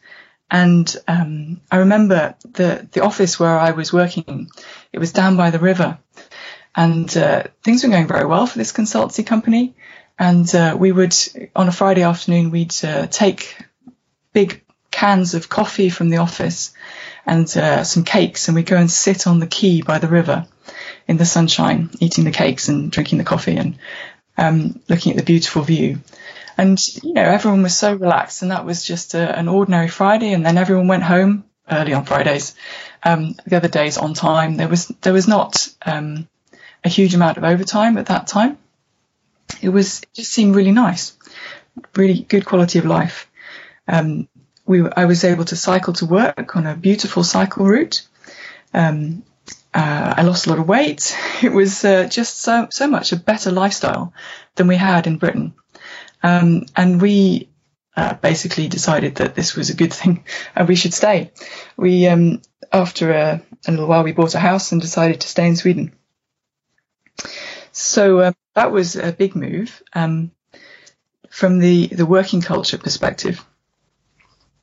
And 0.51 0.93
um, 1.07 1.61
I 1.71 1.77
remember 1.77 2.35
the 2.43 2.87
the 2.91 3.03
office 3.03 3.39
where 3.39 3.57
I 3.59 3.71
was 3.71 3.93
working. 3.93 4.49
It 4.91 4.99
was 4.99 5.11
down 5.11 5.37
by 5.37 5.51
the 5.51 5.59
river, 5.59 5.99
and 6.75 7.15
uh, 7.15 7.43
things 7.63 7.83
were 7.83 7.89
going 7.89 8.07
very 8.07 8.25
well 8.25 8.47
for 8.47 8.57
this 8.57 8.73
consultancy 8.73 9.25
company. 9.25 9.75
And 10.17 10.53
uh, 10.53 10.75
we 10.77 10.91
would 10.91 11.15
on 11.55 11.67
a 11.67 11.71
Friday 11.71 12.01
afternoon 12.01 12.51
we'd 12.51 12.75
uh, 12.83 13.07
take 13.07 13.57
big 14.33 14.63
cans 14.91 15.33
of 15.33 15.49
coffee 15.49 15.89
from 15.89 16.09
the 16.09 16.17
office 16.17 16.73
and 17.25 17.45
uh, 17.57 17.83
some 17.83 18.03
cakes, 18.03 18.47
and 18.47 18.55
we 18.55 18.63
go 18.63 18.77
and 18.77 18.89
sit 18.89 19.27
on 19.27 19.39
the 19.39 19.47
quay 19.47 19.81
by 19.81 19.99
the 19.99 20.07
river 20.07 20.45
in 21.07 21.17
the 21.17 21.25
sunshine, 21.25 21.89
eating 21.99 22.23
the 22.23 22.31
cakes 22.31 22.67
and 22.67 22.91
drinking 22.91 23.17
the 23.17 23.23
coffee 23.23 23.57
and 23.57 23.77
um, 24.37 24.79
looking 24.87 25.11
at 25.11 25.17
the 25.17 25.23
beautiful 25.23 25.61
view. 25.61 25.99
And 26.57 26.79
you 27.03 27.13
know, 27.13 27.23
everyone 27.23 27.63
was 27.63 27.77
so 27.77 27.93
relaxed, 27.93 28.41
and 28.41 28.51
that 28.51 28.65
was 28.65 28.83
just 28.83 29.13
a, 29.13 29.37
an 29.37 29.47
ordinary 29.47 29.87
Friday. 29.87 30.33
And 30.33 30.45
then 30.45 30.57
everyone 30.57 30.87
went 30.87 31.03
home 31.03 31.45
early 31.71 31.93
on 31.93 32.05
Fridays. 32.05 32.55
Um, 33.01 33.35
the 33.45 33.55
other 33.55 33.69
days 33.69 33.97
on 33.97 34.13
time. 34.13 34.57
There 34.57 34.67
was 34.67 34.87
there 35.01 35.13
was 35.13 35.27
not 35.27 35.69
um, 35.85 36.27
a 36.83 36.89
huge 36.89 37.15
amount 37.15 37.37
of 37.37 37.43
overtime 37.43 37.97
at 37.97 38.07
that 38.07 38.27
time. 38.27 38.57
It 39.61 39.69
was 39.69 40.01
it 40.01 40.09
just 40.13 40.31
seemed 40.31 40.55
really 40.55 40.71
nice, 40.71 41.17
really 41.95 42.19
good 42.19 42.45
quality 42.45 42.79
of 42.79 42.85
life. 42.85 43.29
Um, 43.87 44.27
we 44.69 44.87
I 44.87 45.05
was 45.05 45.23
able 45.23 45.45
to 45.45 45.55
cycle 45.55 45.93
to 45.93 46.05
work 46.05 46.55
on 46.55 46.67
a 46.67 46.75
beautiful 46.75 47.23
cycle 47.23 47.65
route. 47.65 48.07
Um, 48.71 49.23
uh, 49.73 50.13
I 50.17 50.21
lost 50.21 50.45
a 50.45 50.49
lot 50.49 50.59
of 50.59 50.67
weight. 50.67 51.17
It 51.43 51.51
was 51.51 51.83
uh, 51.83 52.05
just 52.05 52.39
so 52.39 52.67
so 52.69 52.87
much 52.87 53.11
a 53.11 53.17
better 53.17 53.51
lifestyle 53.51 54.13
than 54.55 54.67
we 54.67 54.75
had 54.75 55.07
in 55.07 55.17
Britain, 55.17 55.53
um, 56.21 56.65
and 56.75 57.01
we 57.01 57.49
uh, 57.97 58.13
basically 58.13 58.67
decided 58.67 59.15
that 59.15 59.33
this 59.33 59.55
was 59.55 59.71
a 59.71 59.75
good 59.75 59.91
thing 59.91 60.23
and 60.55 60.67
we 60.67 60.75
should 60.75 60.93
stay. 60.93 61.31
We 61.75 62.07
um, 62.07 62.41
after 62.71 63.11
a, 63.11 63.41
a, 63.67 63.71
little 63.71 63.87
while 63.87 64.03
we 64.03 64.13
bought 64.13 64.35
a 64.35 64.39
house 64.39 64.71
and 64.71 64.79
decided 64.81 65.21
to 65.21 65.27
stay 65.27 65.47
in 65.47 65.55
Sweden. 65.55 65.93
So 67.71 68.19
uh, 68.19 68.31
that 68.53 68.71
was 68.71 68.95
a 68.95 69.11
big 69.11 69.35
move 69.35 69.81
um, 69.93 70.31
from 71.29 71.57
the 71.57 71.87
the 71.87 72.05
working 72.05 72.41
culture 72.41 72.77
perspective. 72.77 73.43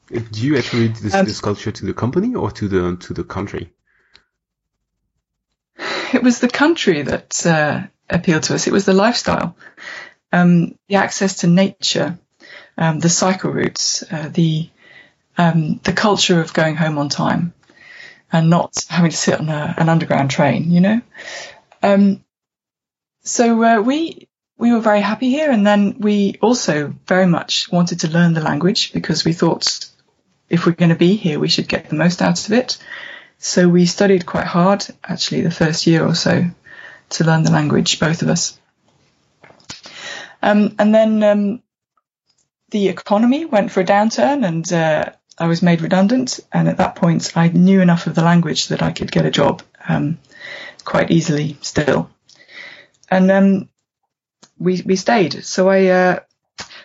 Do 0.08 0.40
you 0.40 0.56
attribute 0.56 0.94
this, 0.96 1.14
um, 1.14 1.24
this 1.24 1.40
culture 1.40 1.72
to 1.72 1.86
the 1.86 1.94
company 1.94 2.34
or 2.34 2.50
to 2.52 2.68
the 2.68 2.96
to 2.96 3.14
the 3.14 3.24
country? 3.24 3.72
It 6.12 6.22
was 6.22 6.38
the 6.38 6.48
country 6.48 7.02
that 7.02 7.44
uh, 7.44 7.82
appealed 8.08 8.44
to 8.44 8.54
us. 8.54 8.66
It 8.66 8.72
was 8.72 8.84
the 8.84 8.92
lifestyle, 8.92 9.56
um, 10.32 10.78
the 10.88 10.96
access 10.96 11.38
to 11.38 11.48
nature, 11.48 12.18
um, 12.78 13.00
the 13.00 13.08
cycle 13.08 13.50
routes, 13.50 14.04
uh, 14.10 14.30
the 14.32 14.70
um, 15.36 15.80
the 15.82 15.92
culture 15.92 16.40
of 16.40 16.54
going 16.54 16.76
home 16.76 16.98
on 16.98 17.08
time, 17.08 17.52
and 18.32 18.48
not 18.48 18.74
having 18.88 19.10
to 19.10 19.16
sit 19.16 19.40
on 19.40 19.48
a, 19.48 19.74
an 19.76 19.88
underground 19.88 20.30
train. 20.30 20.70
You 20.70 20.80
know, 20.80 21.00
um, 21.82 22.24
so 23.22 23.62
uh, 23.62 23.80
we 23.80 24.28
we 24.56 24.72
were 24.72 24.80
very 24.80 25.00
happy 25.00 25.30
here, 25.30 25.50
and 25.50 25.66
then 25.66 25.96
we 25.98 26.38
also 26.40 26.94
very 27.06 27.26
much 27.26 27.70
wanted 27.72 28.00
to 28.00 28.08
learn 28.08 28.34
the 28.34 28.40
language 28.40 28.92
because 28.92 29.24
we 29.24 29.32
thought 29.32 29.90
if 30.48 30.66
we're 30.66 30.72
going 30.72 30.90
to 30.90 30.96
be 30.96 31.16
here, 31.16 31.38
we 31.38 31.48
should 31.48 31.68
get 31.68 31.88
the 31.88 31.96
most 31.96 32.22
out 32.22 32.46
of 32.46 32.52
it. 32.52 32.78
So 33.38 33.68
we 33.68 33.86
studied 33.86 34.26
quite 34.26 34.46
hard, 34.46 34.86
actually, 35.04 35.42
the 35.42 35.50
first 35.50 35.86
year 35.86 36.04
or 36.04 36.14
so 36.14 36.44
to 37.10 37.24
learn 37.24 37.42
the 37.42 37.52
language, 37.52 38.00
both 38.00 38.22
of 38.22 38.28
us. 38.28 38.58
Um, 40.42 40.74
and 40.78 40.94
then 40.94 41.22
um, 41.22 41.62
the 42.70 42.88
economy 42.88 43.44
went 43.44 43.70
for 43.70 43.80
a 43.80 43.84
downturn, 43.84 44.46
and 44.46 44.72
uh, 44.72 45.12
I 45.38 45.46
was 45.46 45.62
made 45.62 45.82
redundant, 45.82 46.40
and 46.52 46.68
at 46.68 46.78
that 46.78 46.96
point, 46.96 47.36
I 47.36 47.48
knew 47.48 47.80
enough 47.80 48.06
of 48.06 48.14
the 48.14 48.24
language 48.24 48.68
that 48.68 48.82
I 48.82 48.92
could 48.92 49.12
get 49.12 49.26
a 49.26 49.30
job 49.30 49.62
um, 49.88 50.18
quite 50.84 51.10
easily 51.10 51.56
still. 51.60 52.10
And 53.10 53.30
um, 53.30 53.68
we 54.58 54.82
we 54.84 54.96
stayed. 54.96 55.44
So 55.44 55.68
I 55.68 55.86
uh, 55.86 56.20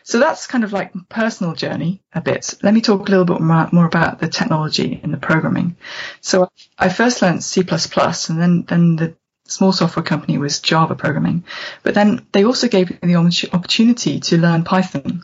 so 0.03 0.19
that's 0.19 0.47
kind 0.47 0.63
of 0.63 0.73
like 0.73 0.91
personal 1.09 1.53
journey 1.53 2.01
a 2.13 2.21
bit. 2.21 2.55
Let 2.63 2.73
me 2.73 2.81
talk 2.81 3.07
a 3.07 3.11
little 3.11 3.25
bit 3.25 3.39
more, 3.39 3.85
about 3.85 4.19
the 4.19 4.27
technology 4.27 4.99
and 5.03 5.13
the 5.13 5.17
programming. 5.17 5.75
So 6.21 6.49
I 6.77 6.89
first 6.89 7.21
learned 7.21 7.43
C++ 7.43 7.61
and 7.61 8.41
then, 8.41 8.63
then 8.67 8.95
the 8.95 9.15
small 9.45 9.71
software 9.71 10.03
company 10.03 10.37
was 10.37 10.59
Java 10.59 10.95
programming. 10.95 11.43
But 11.83 11.93
then 11.93 12.25
they 12.31 12.45
also 12.45 12.67
gave 12.67 12.89
me 12.89 13.13
the 13.13 13.49
opportunity 13.53 14.19
to 14.19 14.37
learn 14.37 14.63
Python 14.63 15.23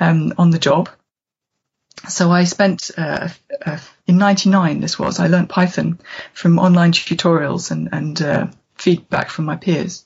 um, 0.00 0.34
on 0.38 0.50
the 0.50 0.58
job. 0.58 0.88
So 2.08 2.30
I 2.30 2.44
spent 2.44 2.90
uh, 2.98 3.28
uh, 3.64 3.78
in 4.06 4.18
'99. 4.18 4.80
This 4.80 4.98
was 4.98 5.20
I 5.20 5.28
learned 5.28 5.48
Python 5.48 5.98
from 6.34 6.58
online 6.58 6.92
tutorials 6.92 7.70
and 7.70 7.88
and 7.92 8.20
uh, 8.20 8.46
feedback 8.74 9.30
from 9.30 9.46
my 9.46 9.56
peers. 9.56 10.04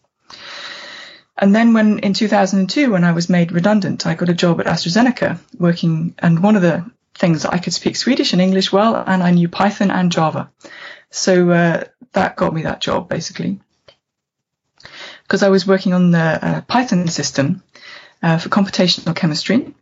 And 1.41 1.55
then 1.55 1.73
when 1.73 2.01
in 2.01 2.15
2002, 2.15 2.91
when 2.91 3.05
I 3.05 3.13
was 3.13 3.29
made 3.29 3.53
redundant, 3.53 4.07
I 4.07 4.15
got 4.15 4.29
a 4.29 4.35
job 4.35 4.61
at 4.61 4.67
AstraZeneca 4.67 5.39
working, 5.59 6.15
and 6.19 6.43
one 6.43 6.57
of 6.57 6.63
the 6.63 6.85
things 7.15 7.45
I 7.45 7.59
could 7.59 7.73
speak 7.73 7.97
Swedish 7.97 8.33
and 8.33 8.43
English 8.43 8.73
well, 8.73 8.97
and 9.07 9.23
I 9.23 9.31
knew 9.31 9.49
Python 9.49 9.93
and 9.93 10.11
Java. 10.11 10.51
So 11.11 11.51
uh, 11.51 11.85
that 12.13 12.37
got 12.37 12.53
me 12.53 12.63
that 12.63 12.81
job 12.81 13.09
basically. 13.09 13.61
Because 15.23 15.45
I 15.45 15.49
was 15.49 15.67
working 15.67 15.95
on 15.95 16.11
the 16.11 16.19
uh, 16.19 16.61
Python 16.63 17.07
system 17.07 17.63
uh, 18.21 18.39
for 18.39 18.49
computational 18.49 19.15
chemistry, 19.15 19.75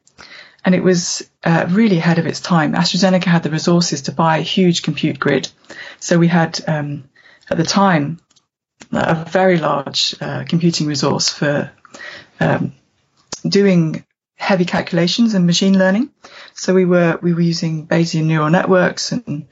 and 0.62 0.75
it 0.75 0.82
was 0.82 1.28
uh, 1.42 1.66
really 1.70 1.96
ahead 1.96 2.18
of 2.18 2.26
its 2.26 2.40
time. 2.40 2.75
AstraZeneca 2.75 3.25
had 3.25 3.44
the 3.44 3.50
resources 3.50 4.02
to 4.02 4.12
buy 4.12 4.38
a 4.38 4.42
huge 4.42 4.82
compute 4.82 5.18
grid, 5.18 5.48
so 6.00 6.18
we 6.18 6.28
had 6.28 6.60
um, 6.66 7.08
at 7.48 7.56
the 7.56 7.64
time 7.64 8.18
a 8.92 9.25
very 9.25 9.59
large 9.59 10.14
uh, 10.21 10.45
computing 10.49 10.87
resource 10.87 11.28
for 11.28 11.71
um, 12.40 12.73
doing 13.47 14.04
heavy 14.37 14.64
calculations 14.64 15.35
and 15.35 15.47
machine 15.47 15.78
learning. 15.78 16.11
So 16.54 16.75
we 16.75 16.85
were 16.85 17.18
we 17.23 17.35
were 17.35 17.40
using 17.40 17.87
Bayesian 17.87 18.25
neural 18.25 18.50
networks 18.50 19.12
and 19.12 19.49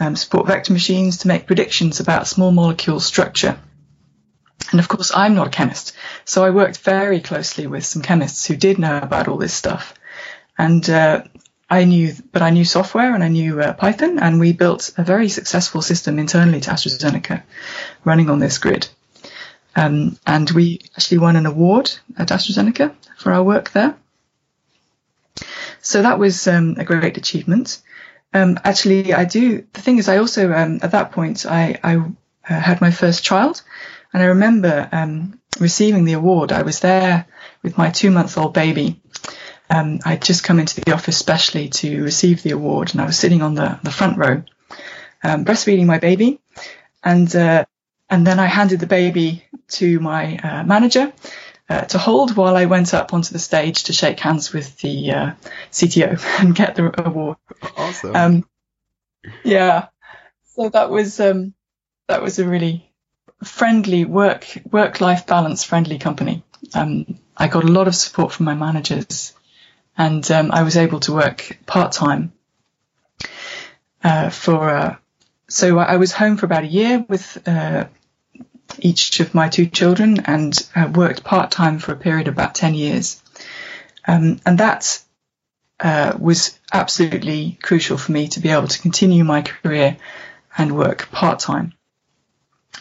um, 0.00 0.16
support 0.16 0.46
vector 0.46 0.72
machines 0.72 1.18
to 1.18 1.28
make 1.28 1.46
predictions 1.46 2.00
about 2.00 2.26
small 2.26 2.50
molecule 2.50 3.00
structure. 3.00 3.58
And 4.70 4.80
of 4.80 4.88
course, 4.88 5.12
I'm 5.14 5.34
not 5.34 5.46
a 5.46 5.50
chemist, 5.50 5.94
so 6.24 6.44
I 6.44 6.50
worked 6.50 6.78
very 6.78 7.20
closely 7.20 7.66
with 7.66 7.86
some 7.86 8.02
chemists 8.02 8.46
who 8.46 8.56
did 8.56 8.78
know 8.78 8.98
about 8.98 9.28
all 9.28 9.38
this 9.38 9.54
stuff. 9.54 9.94
And 10.58 10.88
uh, 10.90 11.22
I 11.70 11.84
knew, 11.84 12.14
but 12.32 12.40
I 12.40 12.50
knew 12.50 12.64
software 12.64 13.14
and 13.14 13.22
I 13.22 13.28
knew 13.28 13.60
uh, 13.60 13.74
Python, 13.74 14.18
and 14.18 14.40
we 14.40 14.52
built 14.52 14.92
a 14.96 15.04
very 15.04 15.28
successful 15.28 15.82
system 15.82 16.18
internally 16.18 16.60
to 16.60 16.70
AstraZeneca, 16.70 17.42
running 18.04 18.30
on 18.30 18.38
this 18.38 18.58
grid. 18.58 18.88
Um, 19.76 20.18
and 20.26 20.50
we 20.50 20.80
actually 20.96 21.18
won 21.18 21.36
an 21.36 21.46
award 21.46 21.90
at 22.16 22.28
AstraZeneca 22.28 22.94
for 23.18 23.32
our 23.32 23.42
work 23.42 23.70
there. 23.70 23.96
So 25.80 26.02
that 26.02 26.18
was 26.18 26.48
um, 26.48 26.76
a 26.78 26.84
great 26.84 27.18
achievement. 27.18 27.80
Um, 28.32 28.58
actually, 28.64 29.14
I 29.14 29.24
do. 29.24 29.64
The 29.72 29.80
thing 29.80 29.98
is, 29.98 30.08
I 30.08 30.18
also 30.18 30.52
um, 30.52 30.80
at 30.82 30.92
that 30.92 31.12
point 31.12 31.46
I, 31.46 31.78
I 31.82 31.96
uh, 31.96 32.60
had 32.60 32.80
my 32.80 32.90
first 32.90 33.24
child, 33.24 33.62
and 34.12 34.22
I 34.22 34.26
remember 34.26 34.88
um, 34.90 35.38
receiving 35.60 36.04
the 36.04 36.14
award. 36.14 36.50
I 36.50 36.62
was 36.62 36.80
there 36.80 37.26
with 37.62 37.78
my 37.78 37.90
two-month-old 37.90 38.54
baby 38.54 39.00
um, 39.70 40.00
I'd 40.04 40.22
just 40.22 40.44
come 40.44 40.58
into 40.58 40.80
the 40.80 40.92
office 40.92 41.16
specially 41.16 41.68
to 41.68 42.02
receive 42.02 42.42
the 42.42 42.52
award, 42.52 42.92
and 42.92 43.00
I 43.00 43.06
was 43.06 43.18
sitting 43.18 43.42
on 43.42 43.54
the, 43.54 43.78
the 43.82 43.90
front 43.90 44.18
row, 44.18 44.42
um, 45.22 45.44
breastfeeding 45.44 45.86
my 45.86 45.98
baby, 45.98 46.40
and 47.02 47.34
uh, 47.34 47.64
and 48.08 48.26
then 48.26 48.40
I 48.40 48.46
handed 48.46 48.80
the 48.80 48.86
baby 48.86 49.44
to 49.68 50.00
my 50.00 50.38
uh, 50.38 50.62
manager 50.64 51.12
uh, 51.68 51.82
to 51.82 51.98
hold 51.98 52.36
while 52.36 52.56
I 52.56 52.64
went 52.64 52.94
up 52.94 53.12
onto 53.12 53.32
the 53.32 53.38
stage 53.38 53.84
to 53.84 53.92
shake 53.92 54.20
hands 54.20 54.52
with 54.52 54.78
the 54.78 55.12
uh, 55.12 55.32
CTO 55.70 56.18
and 56.40 56.54
get 56.54 56.74
the 56.74 57.06
award. 57.06 57.36
Awesome. 57.76 58.16
Um, 58.16 58.48
yeah, 59.44 59.88
so 60.54 60.68
that 60.70 60.90
was 60.90 61.20
um, 61.20 61.54
that 62.06 62.22
was 62.22 62.38
a 62.38 62.48
really 62.48 62.90
friendly 63.44 64.04
work 64.04 64.46
work 64.70 65.00
life 65.00 65.26
balance 65.26 65.62
friendly 65.62 65.98
company. 65.98 66.42
Um, 66.74 67.18
I 67.36 67.48
got 67.48 67.64
a 67.64 67.72
lot 67.72 67.86
of 67.86 67.94
support 67.94 68.32
from 68.32 68.46
my 68.46 68.54
managers 68.54 69.34
and 69.98 70.30
um, 70.30 70.50
I 70.52 70.62
was 70.62 70.76
able 70.76 71.00
to 71.00 71.12
work 71.12 71.58
part 71.66 71.92
time 71.92 72.32
uh, 74.02 74.30
for. 74.30 74.70
Uh, 74.70 74.96
so 75.48 75.78
I 75.78 75.96
was 75.96 76.12
home 76.12 76.36
for 76.36 76.46
about 76.46 76.64
a 76.64 76.68
year 76.68 77.04
with 77.08 77.46
uh, 77.48 77.86
each 78.78 79.18
of 79.20 79.34
my 79.34 79.48
two 79.48 79.66
children, 79.66 80.20
and 80.20 80.56
uh, 80.74 80.90
worked 80.94 81.24
part 81.24 81.50
time 81.50 81.78
for 81.80 81.92
a 81.92 81.96
period 81.96 82.28
of 82.28 82.34
about 82.34 82.54
ten 82.54 82.74
years, 82.74 83.20
um, 84.06 84.40
and 84.46 84.58
that 84.58 85.02
uh, 85.80 86.16
was 86.18 86.58
absolutely 86.72 87.58
crucial 87.62 87.98
for 87.98 88.12
me 88.12 88.28
to 88.28 88.40
be 88.40 88.50
able 88.50 88.68
to 88.68 88.80
continue 88.80 89.24
my 89.24 89.42
career 89.42 89.96
and 90.56 90.76
work 90.76 91.10
part 91.10 91.40
time. 91.40 91.72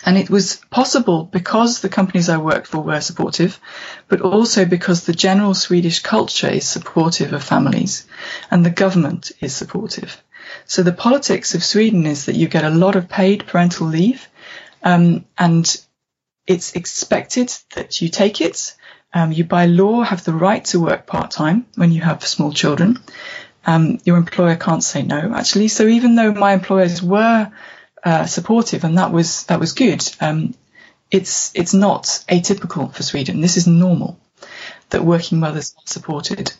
And 0.07 0.17
it 0.17 0.29
was 0.29 0.61
possible 0.69 1.25
because 1.25 1.81
the 1.81 1.89
companies 1.89 2.29
I 2.29 2.37
worked 2.37 2.67
for 2.67 2.79
were 2.79 3.01
supportive, 3.01 3.59
but 4.07 4.21
also 4.21 4.63
because 4.63 5.03
the 5.03 5.11
general 5.11 5.53
Swedish 5.53 5.99
culture 5.99 6.47
is 6.47 6.65
supportive 6.65 7.33
of 7.33 7.43
families 7.43 8.07
and 8.49 8.65
the 8.65 8.69
government 8.69 9.33
is 9.41 9.53
supportive. 9.53 10.23
So 10.65 10.81
the 10.81 10.93
politics 10.93 11.55
of 11.55 11.63
Sweden 11.65 12.05
is 12.05 12.27
that 12.27 12.37
you 12.37 12.47
get 12.47 12.63
a 12.63 12.69
lot 12.69 12.95
of 12.95 13.09
paid 13.09 13.47
parental 13.47 13.87
leave, 13.87 14.29
um, 14.81 15.25
and 15.37 15.65
it's 16.45 16.71
expected 16.71 17.53
that 17.75 18.01
you 18.01 18.07
take 18.07 18.39
it. 18.39 18.75
Um, 19.13 19.33
you 19.33 19.43
by 19.43 19.65
law 19.65 20.03
have 20.03 20.23
the 20.23 20.31
right 20.31 20.63
to 20.67 20.79
work 20.79 21.05
part 21.05 21.31
time 21.31 21.65
when 21.75 21.91
you 21.91 21.99
have 21.99 22.25
small 22.25 22.53
children. 22.53 23.03
Um, 23.65 23.99
your 24.05 24.15
employer 24.15 24.55
can't 24.55 24.85
say 24.85 25.03
no, 25.03 25.33
actually. 25.35 25.67
So 25.67 25.85
even 25.85 26.15
though 26.15 26.31
my 26.31 26.53
employers 26.53 27.03
were 27.03 27.51
uh, 28.07 28.25
supportive, 28.25 28.85
and 28.85 28.97
that 28.97 29.11
was 29.11 29.43
that 29.47 29.59
was 29.59 29.73
good. 29.73 30.01
Um, 30.21 30.53
it's 31.11 31.51
it's 31.53 31.73
not 31.73 32.03
atypical 32.29 32.93
for 32.93 33.03
Sweden. 33.03 33.41
This 33.41 33.57
is 33.57 33.67
normal 33.67 34.17
that 34.91 35.03
working 35.03 35.41
mothers 35.41 35.75
are 35.77 35.87
supported. 35.87 36.53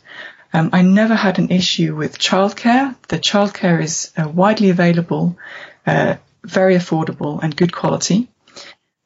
Um, 0.52 0.68
I 0.74 0.82
never 0.82 1.14
had 1.14 1.38
an 1.38 1.50
issue 1.50 1.96
with 1.96 2.18
childcare. 2.18 2.96
The 3.08 3.18
childcare 3.18 3.82
is 3.82 4.12
uh, 4.14 4.28
widely 4.28 4.68
available, 4.68 5.38
uh, 5.86 6.16
very 6.44 6.76
affordable, 6.76 7.42
and 7.42 7.56
good 7.56 7.72
quality. 7.72 8.28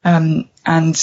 Um, 0.03 0.49
and 0.65 0.95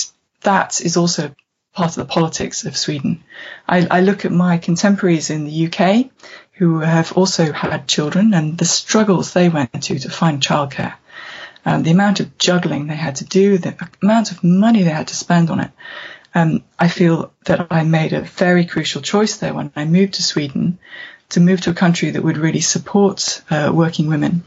that 0.43 0.83
is 0.83 0.99
also 0.99 1.35
part 1.73 1.97
of 1.97 2.07
the 2.07 2.13
politics 2.13 2.67
of 2.67 2.77
Sweden. 2.77 3.25
I, 3.67 3.87
I, 3.91 4.01
look 4.03 4.27
at 4.27 4.33
my 4.33 4.59
contemporaries 4.59 5.31
in 5.31 5.45
the 5.45 5.69
UK 5.69 6.11
who 6.53 6.81
have 6.81 7.13
also 7.13 7.51
had 7.53 7.87
children 7.87 8.35
and 8.35 8.59
the 8.59 8.67
struggles 8.67 9.33
they 9.33 9.49
went 9.49 9.85
to 9.85 9.99
to 9.99 10.11
find 10.11 10.43
childcare 10.43 10.95
um, 11.65 11.83
the 11.83 11.91
amount 11.91 12.21
of 12.21 12.39
juggling 12.39 12.87
they 12.87 12.97
had 12.97 13.17
to 13.17 13.25
do, 13.25 13.59
the 13.59 13.77
amount 14.03 14.33
of 14.33 14.43
money 14.43 14.83
they 14.83 14.91
had 14.91 15.09
to 15.09 15.17
spend 15.17 15.51
on 15.51 15.61
it. 15.61 15.71
Um, 16.35 16.63
I 16.79 16.89
feel 16.89 17.33
that 17.47 17.69
I 17.71 17.83
made 17.83 18.13
a 18.13 18.21
very 18.21 18.65
crucial 18.65 19.03
choice 19.03 19.39
there 19.39 19.53
when 19.53 19.73
I 19.75 19.85
moved 19.85 20.15
to 20.15 20.23
Sweden 20.23 20.79
to 21.31 21.41
move 21.41 21.61
to 21.63 21.71
a 21.71 21.75
country 21.75 22.11
that 22.11 22.23
would 22.23 22.39
really 22.39 22.61
support 22.61 23.43
uh, 23.51 23.71
working 23.75 24.09
women 24.09 24.45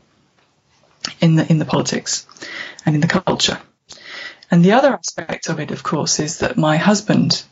in 1.20 1.36
the 1.36 1.50
in 1.50 1.60
the 1.60 1.66
politics 1.66 2.26
and 2.86 2.96
in 2.96 3.02
the 3.02 3.08
culture. 3.08 3.60
And 4.50 4.64
the 4.64 4.74
other 4.74 4.94
aspect 4.94 5.50
of 5.50 5.60
it, 5.60 5.72
of 5.72 5.84
course, 5.84 6.20
is 6.20 6.40
that 6.40 6.58
my 6.58 6.78
husband 6.78 7.44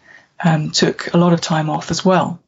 um, 0.44 0.72
took 0.72 1.14
a 1.14 1.18
lot 1.18 1.34
of 1.34 1.42
time 1.42 1.70
off 1.70 1.92
as 1.92 2.06
well. 2.06 2.40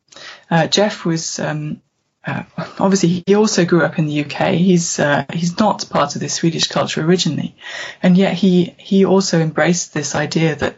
Uh, 0.50 0.67
Jeff 0.67 1.05
was 1.05 1.39
um, 1.39 1.82
uh, 2.25 2.44
obviously 2.80 3.24
he 3.25 3.36
also 3.36 3.65
grew 3.65 3.84
up 3.84 4.00
in 4.00 4.06
the 4.06 4.24
UK. 4.24 4.53
He's 4.53 4.98
uh, 5.00 5.25
he's 5.34 5.60
not 5.60 5.89
part 5.89 6.15
of 6.15 6.22
the 6.22 6.30
Swedish 6.30 6.68
culture 6.68 7.06
originally, 7.06 7.56
and 8.01 8.18
yet 8.18 8.34
he 8.34 8.75
he 8.77 9.06
also 9.06 9.39
embraced 9.39 9.94
this 9.94 10.15
idea 10.15 10.56
that 10.56 10.77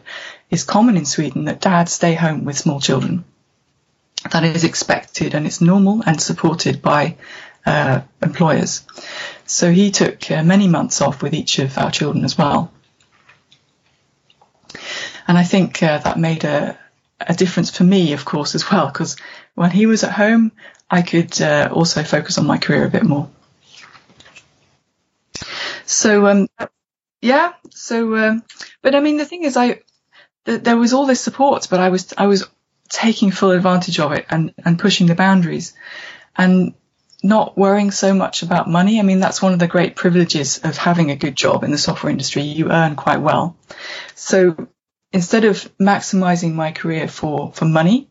is 0.50 0.64
common 0.64 0.96
in 0.96 1.04
Sweden 1.04 1.44
that 1.44 1.60
dads 1.60 1.92
stay 1.92 2.14
home 2.14 2.44
with 2.44 2.58
small 2.58 2.80
children. 2.80 3.24
That 4.32 4.42
is 4.42 4.64
expected 4.64 5.34
and 5.34 5.46
it's 5.46 5.60
normal 5.60 6.02
and 6.04 6.20
supported 6.20 6.82
by 6.82 7.16
uh, 7.64 8.00
employers. 8.20 8.84
So 9.46 9.70
he 9.70 9.92
took 9.92 10.28
uh, 10.30 10.42
many 10.42 10.66
months 10.66 11.00
off 11.00 11.22
with 11.22 11.32
each 11.32 11.60
of 11.60 11.78
our 11.78 11.92
children 11.92 12.24
as 12.24 12.36
well, 12.36 12.72
and 15.28 15.38
I 15.38 15.44
think 15.44 15.80
uh, 15.80 15.98
that 15.98 16.18
made 16.18 16.42
a 16.42 16.76
a 17.20 17.34
difference 17.34 17.70
for 17.70 17.84
me, 17.84 18.12
of 18.12 18.24
course, 18.24 18.54
as 18.54 18.70
well, 18.70 18.86
because 18.88 19.16
when 19.54 19.70
he 19.70 19.86
was 19.86 20.04
at 20.04 20.12
home, 20.12 20.52
I 20.90 21.02
could 21.02 21.40
uh, 21.40 21.70
also 21.72 22.02
focus 22.02 22.38
on 22.38 22.46
my 22.46 22.58
career 22.58 22.84
a 22.84 22.90
bit 22.90 23.02
more. 23.02 23.28
So, 25.84 26.26
um, 26.26 26.48
yeah, 27.20 27.52
so, 27.70 28.16
um, 28.16 28.42
but 28.82 28.94
I 28.94 29.00
mean, 29.00 29.16
the 29.16 29.24
thing 29.24 29.44
is, 29.44 29.56
I, 29.56 29.80
th- 30.44 30.62
there 30.62 30.76
was 30.76 30.92
all 30.92 31.06
this 31.06 31.20
support, 31.20 31.66
but 31.70 31.80
I 31.80 31.90
was, 31.90 32.12
I 32.16 32.26
was 32.26 32.48
taking 32.88 33.30
full 33.30 33.50
advantage 33.52 33.98
of 34.00 34.12
it 34.12 34.26
and, 34.28 34.54
and 34.64 34.78
pushing 34.78 35.06
the 35.06 35.14
boundaries. 35.14 35.74
And 36.36 36.74
not 37.22 37.56
worrying 37.56 37.90
so 37.90 38.14
much 38.14 38.42
about 38.42 38.68
money. 38.68 38.98
I 38.98 39.02
mean, 39.02 39.20
that's 39.20 39.42
one 39.42 39.52
of 39.52 39.58
the 39.58 39.66
great 39.66 39.96
privileges 39.96 40.58
of 40.58 40.76
having 40.76 41.10
a 41.10 41.16
good 41.16 41.36
job 41.36 41.64
in 41.64 41.70
the 41.70 41.78
software 41.78 42.10
industry. 42.10 42.42
You 42.42 42.70
earn 42.70 42.94
quite 42.94 43.20
well. 43.20 43.56
So 44.14 44.68
instead 45.12 45.44
of 45.44 45.56
maximizing 45.78 46.54
my 46.54 46.72
career 46.72 47.08
for, 47.08 47.52
for 47.52 47.64
money, 47.64 48.10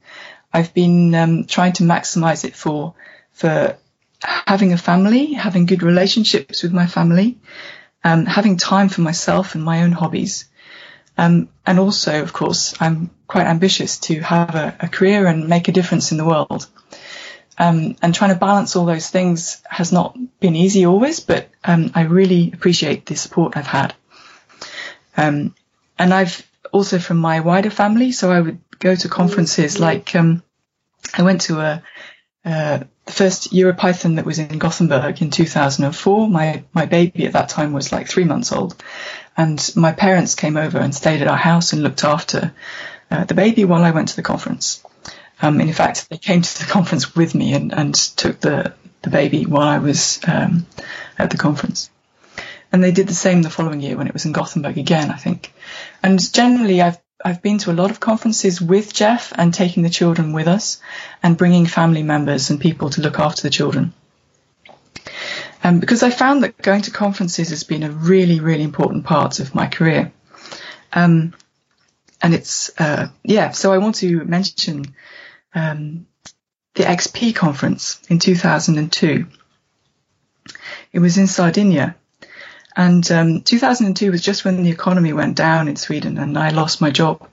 I've 0.55 0.73
been 0.73 1.13
um, 1.15 1.43
trying 1.43 1.73
to 1.73 1.83
maximize 1.83 2.45
it 2.45 2.55
for, 2.55 2.93
for 3.33 3.77
having 4.21 4.71
a 4.71 4.77
family, 4.77 5.33
having 5.33 5.65
good 5.65 5.83
relationships 5.83 6.63
with 6.63 6.71
my 6.71 6.87
family, 6.87 7.37
um, 8.05 8.25
having 8.25 8.55
time 8.55 8.87
for 8.87 9.01
myself 9.01 9.55
and 9.55 9.63
my 9.63 9.83
own 9.83 9.91
hobbies. 9.91 10.45
Um, 11.17 11.49
and 11.65 11.77
also, 11.77 12.21
of 12.21 12.31
course, 12.31 12.73
I'm 12.79 13.09
quite 13.27 13.47
ambitious 13.47 13.97
to 14.07 14.21
have 14.21 14.55
a, 14.55 14.77
a 14.79 14.87
career 14.87 15.27
and 15.27 15.49
make 15.49 15.67
a 15.67 15.73
difference 15.73 16.13
in 16.13 16.17
the 16.17 16.25
world. 16.25 16.67
Um, 17.57 17.97
and 18.01 18.15
trying 18.15 18.33
to 18.33 18.39
balance 18.39 18.77
all 18.77 18.85
those 18.85 19.09
things 19.09 19.61
has 19.69 19.91
not 19.91 20.17
been 20.39 20.55
easy 20.55 20.85
always, 20.85 21.19
but 21.19 21.49
um, 21.65 21.91
I 21.95 22.03
really 22.03 22.53
appreciate 22.53 23.05
the 23.05 23.17
support 23.17 23.57
I've 23.57 23.67
had. 23.67 23.93
Um, 25.17 25.53
and 25.99 26.13
I've 26.13 26.47
also 26.71 26.97
from 26.97 27.17
my 27.17 27.41
wider 27.41 27.69
family, 27.69 28.13
so 28.13 28.31
I 28.31 28.39
would 28.39 28.59
go 28.79 28.95
to 28.95 29.09
conferences 29.09 29.79
like 29.79 30.15
um, 30.15 30.43
I 31.13 31.23
went 31.23 31.41
to 31.41 31.59
a 31.59 31.83
uh, 32.45 32.83
the 33.05 33.11
first 33.11 33.51
EuroPython 33.51 34.17
that 34.17 34.25
was 34.25 34.37
in 34.37 34.59
Gothenburg 34.59 35.21
in 35.21 35.31
2004. 35.31 36.29
My 36.29 36.63
my 36.73 36.85
baby 36.85 37.25
at 37.25 37.33
that 37.33 37.49
time 37.49 37.73
was 37.73 37.91
like 37.91 38.07
three 38.07 38.23
months 38.23 38.51
old, 38.51 38.81
and 39.35 39.71
my 39.75 39.91
parents 39.91 40.35
came 40.35 40.57
over 40.57 40.77
and 40.77 40.93
stayed 40.93 41.21
at 41.21 41.27
our 41.27 41.37
house 41.37 41.73
and 41.73 41.81
looked 41.81 42.03
after 42.03 42.53
uh, 43.09 43.23
the 43.25 43.33
baby 43.33 43.65
while 43.65 43.83
I 43.83 43.91
went 43.91 44.09
to 44.09 44.15
the 44.15 44.21
conference. 44.21 44.83
Um, 45.41 45.59
in 45.59 45.73
fact, 45.73 46.09
they 46.09 46.17
came 46.17 46.41
to 46.41 46.59
the 46.59 46.65
conference 46.71 47.15
with 47.15 47.35
me 47.35 47.53
and, 47.53 47.73
and 47.73 47.93
took 47.93 48.39
the, 48.39 48.73
the 49.01 49.09
baby 49.09 49.45
while 49.45 49.67
I 49.67 49.79
was 49.79 50.19
um, 50.27 50.65
at 51.17 51.29
the 51.29 51.37
conference. 51.37 51.89
And 52.71 52.83
they 52.83 52.91
did 52.91 53.07
the 53.07 53.13
same 53.13 53.41
the 53.41 53.49
following 53.49 53.81
year 53.81 53.95
when 53.95 54.07
it 54.07 54.13
was 54.13 54.25
in 54.25 54.31
Gothenburg 54.31 54.77
again, 54.77 55.11
I 55.11 55.17
think. 55.17 55.53
And 56.03 56.19
generally, 56.33 56.81
I've 56.81 56.97
I've 57.25 57.41
been 57.41 57.57
to 57.57 57.71
a 57.71 57.73
lot 57.73 57.89
of 57.89 57.99
conferences 57.99 58.61
with 58.61 58.93
Jeff 58.93 59.33
and 59.35 59.51
taking 59.51 59.81
the 59.81 59.89
children 59.89 60.31
with 60.31 60.47
us 60.47 60.79
and 61.23 61.35
bringing 61.35 61.65
family 61.65 62.03
members 62.03 62.51
and 62.51 62.61
people 62.61 62.91
to 62.91 63.01
look 63.01 63.17
after 63.17 63.41
the 63.41 63.49
children. 63.49 63.93
Um, 65.63 65.79
because 65.79 66.03
I 66.03 66.11
found 66.11 66.43
that 66.43 66.55
going 66.55 66.83
to 66.83 66.91
conferences 66.91 67.49
has 67.49 67.63
been 67.63 67.81
a 67.81 67.89
really, 67.89 68.39
really 68.41 68.61
important 68.61 69.05
part 69.05 69.39
of 69.39 69.55
my 69.55 69.65
career. 69.65 70.13
Um, 70.93 71.33
and 72.21 72.35
it's, 72.35 72.69
uh, 72.79 73.07
yeah, 73.23 73.49
so 73.49 73.73
I 73.73 73.79
want 73.79 73.95
to 73.95 74.23
mention 74.23 74.93
um, 75.55 76.05
the 76.75 76.83
XP 76.83 77.35
conference 77.35 77.99
in 78.07 78.19
2002. 78.19 79.25
It 80.93 80.99
was 80.99 81.17
in 81.17 81.25
Sardinia. 81.25 81.95
And 82.75 83.09
um, 83.11 83.41
2002 83.41 84.11
was 84.11 84.21
just 84.21 84.43
when 84.43 84.63
the 84.63 84.69
economy 84.69 85.13
went 85.13 85.35
down 85.35 85.67
in 85.67 85.75
Sweden 85.75 86.17
and 86.17 86.37
I 86.37 86.49
lost 86.49 86.81
my 86.81 86.91
job. 86.91 87.27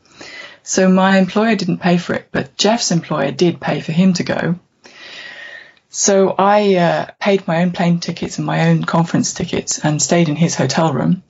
So 0.62 0.88
my 0.88 1.18
employer 1.18 1.56
didn't 1.56 1.78
pay 1.78 1.99
for 1.99 2.14
it, 2.14 2.28
but 2.30 2.56
Jeff's 2.56 2.92
employer 2.92 3.32
did 3.32 3.61
pay 3.61 3.80
for 3.80 3.92
him 3.92 4.12
to 4.14 4.22
go. 4.22 4.54
So 5.88 6.30
I 6.38 6.76
uh, 6.76 7.06
paid 7.20 7.46
my 7.49 7.62
own 7.62 7.72
plane 7.72 7.99
tickets 7.99 8.38
and 8.38 8.46
my 8.46 8.68
own 8.68 8.84
conference 8.84 9.34
tickets 9.34 9.78
and 9.84 10.00
stayed 10.00 10.28
in 10.28 10.37
his 10.37 10.54
hotel 10.54 10.92
room. 10.92 11.22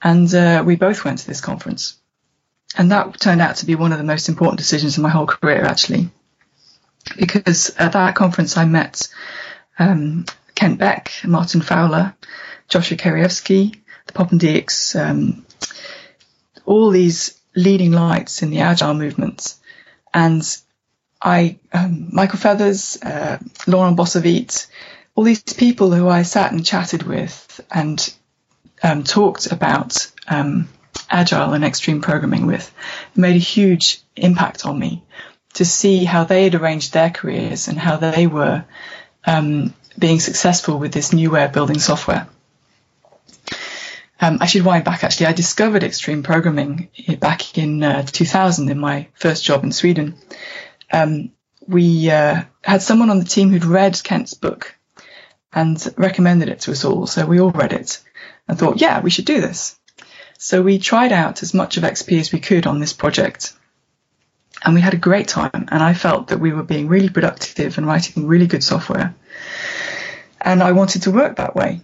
And 0.00 0.32
uh, 0.32 0.62
we 0.64 0.76
both 0.76 1.04
went 1.04 1.18
to 1.18 1.26
this 1.26 1.40
conference. 1.40 1.98
And 2.76 2.92
that 2.92 3.18
turned 3.18 3.40
out 3.40 3.56
to 3.56 3.66
be 3.66 3.74
one 3.74 3.92
of 3.92 3.98
the 3.98 4.04
most 4.04 4.28
important 4.28 4.58
decisions 4.58 4.96
in 4.96 5.02
my 5.02 5.08
whole 5.08 5.26
career, 5.26 5.64
actually 5.64 6.10
because 7.16 7.70
at 7.78 7.92
that 7.92 8.14
conference 8.14 8.56
I 8.56 8.64
met 8.64 9.08
um, 9.78 10.26
Kent 10.54 10.78
Beck, 10.78 11.12
Martin 11.24 11.60
Fowler, 11.60 12.14
Joshua 12.68 12.96
Kerievsky, 12.96 13.76
the 14.06 14.12
Poppendieks, 14.12 14.98
um, 14.98 15.44
all 16.64 16.90
these 16.90 17.38
leading 17.54 17.92
lights 17.92 18.42
in 18.42 18.50
the 18.50 18.60
agile 18.60 18.94
movement. 18.94 19.54
And 20.12 20.42
I, 21.20 21.58
um, 21.72 22.08
Michael 22.12 22.38
Feathers, 22.38 22.98
uh, 23.02 23.38
Laurent 23.66 23.96
Bossavit, 23.96 24.66
all 25.14 25.24
these 25.24 25.42
people 25.42 25.92
who 25.92 26.08
I 26.08 26.22
sat 26.22 26.52
and 26.52 26.64
chatted 26.64 27.02
with 27.02 27.60
and 27.70 28.14
um, 28.82 29.02
talked 29.02 29.50
about 29.50 30.10
um, 30.28 30.68
agile 31.10 31.54
and 31.54 31.64
extreme 31.64 32.00
programming 32.00 32.46
with 32.46 32.72
made 33.16 33.34
a 33.34 33.40
huge 33.40 34.00
impact 34.14 34.64
on 34.64 34.78
me 34.78 35.02
to 35.54 35.64
see 35.64 36.04
how 36.04 36.24
they 36.24 36.44
had 36.44 36.54
arranged 36.54 36.92
their 36.92 37.10
careers 37.10 37.66
and 37.66 37.78
how 37.78 37.96
they 37.96 38.26
were 38.26 38.64
um, 39.26 39.74
being 39.98 40.20
successful 40.20 40.78
with 40.78 40.92
this 40.92 41.12
new 41.12 41.30
way 41.30 41.44
of 41.44 41.52
building 41.52 41.78
software. 41.78 42.28
Um, 44.20 44.38
I 44.40 44.46
should 44.46 44.64
wind 44.64 44.84
back 44.84 45.04
actually. 45.04 45.26
I 45.26 45.32
discovered 45.32 45.84
extreme 45.84 46.22
programming 46.22 46.88
back 47.20 47.56
in 47.56 47.82
uh, 47.82 48.02
2000 48.02 48.70
in 48.70 48.78
my 48.78 49.08
first 49.14 49.44
job 49.44 49.64
in 49.64 49.72
Sweden. 49.72 50.16
Um, 50.92 51.32
we 51.66 52.10
uh, 52.10 52.42
had 52.62 52.82
someone 52.82 53.10
on 53.10 53.18
the 53.18 53.24
team 53.24 53.50
who'd 53.50 53.64
read 53.64 54.02
Kent's 54.02 54.34
book 54.34 54.76
and 55.52 55.82
recommended 55.96 56.48
it 56.48 56.60
to 56.60 56.72
us 56.72 56.84
all. 56.84 57.06
So 57.06 57.26
we 57.26 57.40
all 57.40 57.50
read 57.50 57.72
it 57.72 58.02
and 58.48 58.58
thought, 58.58 58.80
yeah, 58.80 59.00
we 59.00 59.10
should 59.10 59.26
do 59.26 59.40
this. 59.40 59.78
So 60.38 60.62
we 60.62 60.78
tried 60.78 61.12
out 61.12 61.42
as 61.42 61.54
much 61.54 61.76
of 61.76 61.82
XP 61.82 62.18
as 62.18 62.32
we 62.32 62.40
could 62.40 62.66
on 62.66 62.80
this 62.80 62.92
project 62.92 63.54
and 64.64 64.74
we 64.74 64.80
had 64.80 64.94
a 64.94 64.98
great 64.98 65.28
time. 65.28 65.68
And 65.70 65.82
I 65.82 65.94
felt 65.94 66.28
that 66.28 66.40
we 66.40 66.52
were 66.52 66.62
being 66.62 66.88
really 66.88 67.08
productive 67.08 67.78
and 67.78 67.86
writing 67.86 68.26
really 68.26 68.46
good 68.46 68.64
software. 68.64 69.14
And 70.40 70.62
I 70.62 70.72
wanted 70.72 71.02
to 71.02 71.10
work 71.10 71.36
that 71.36 71.54
way. 71.54 71.82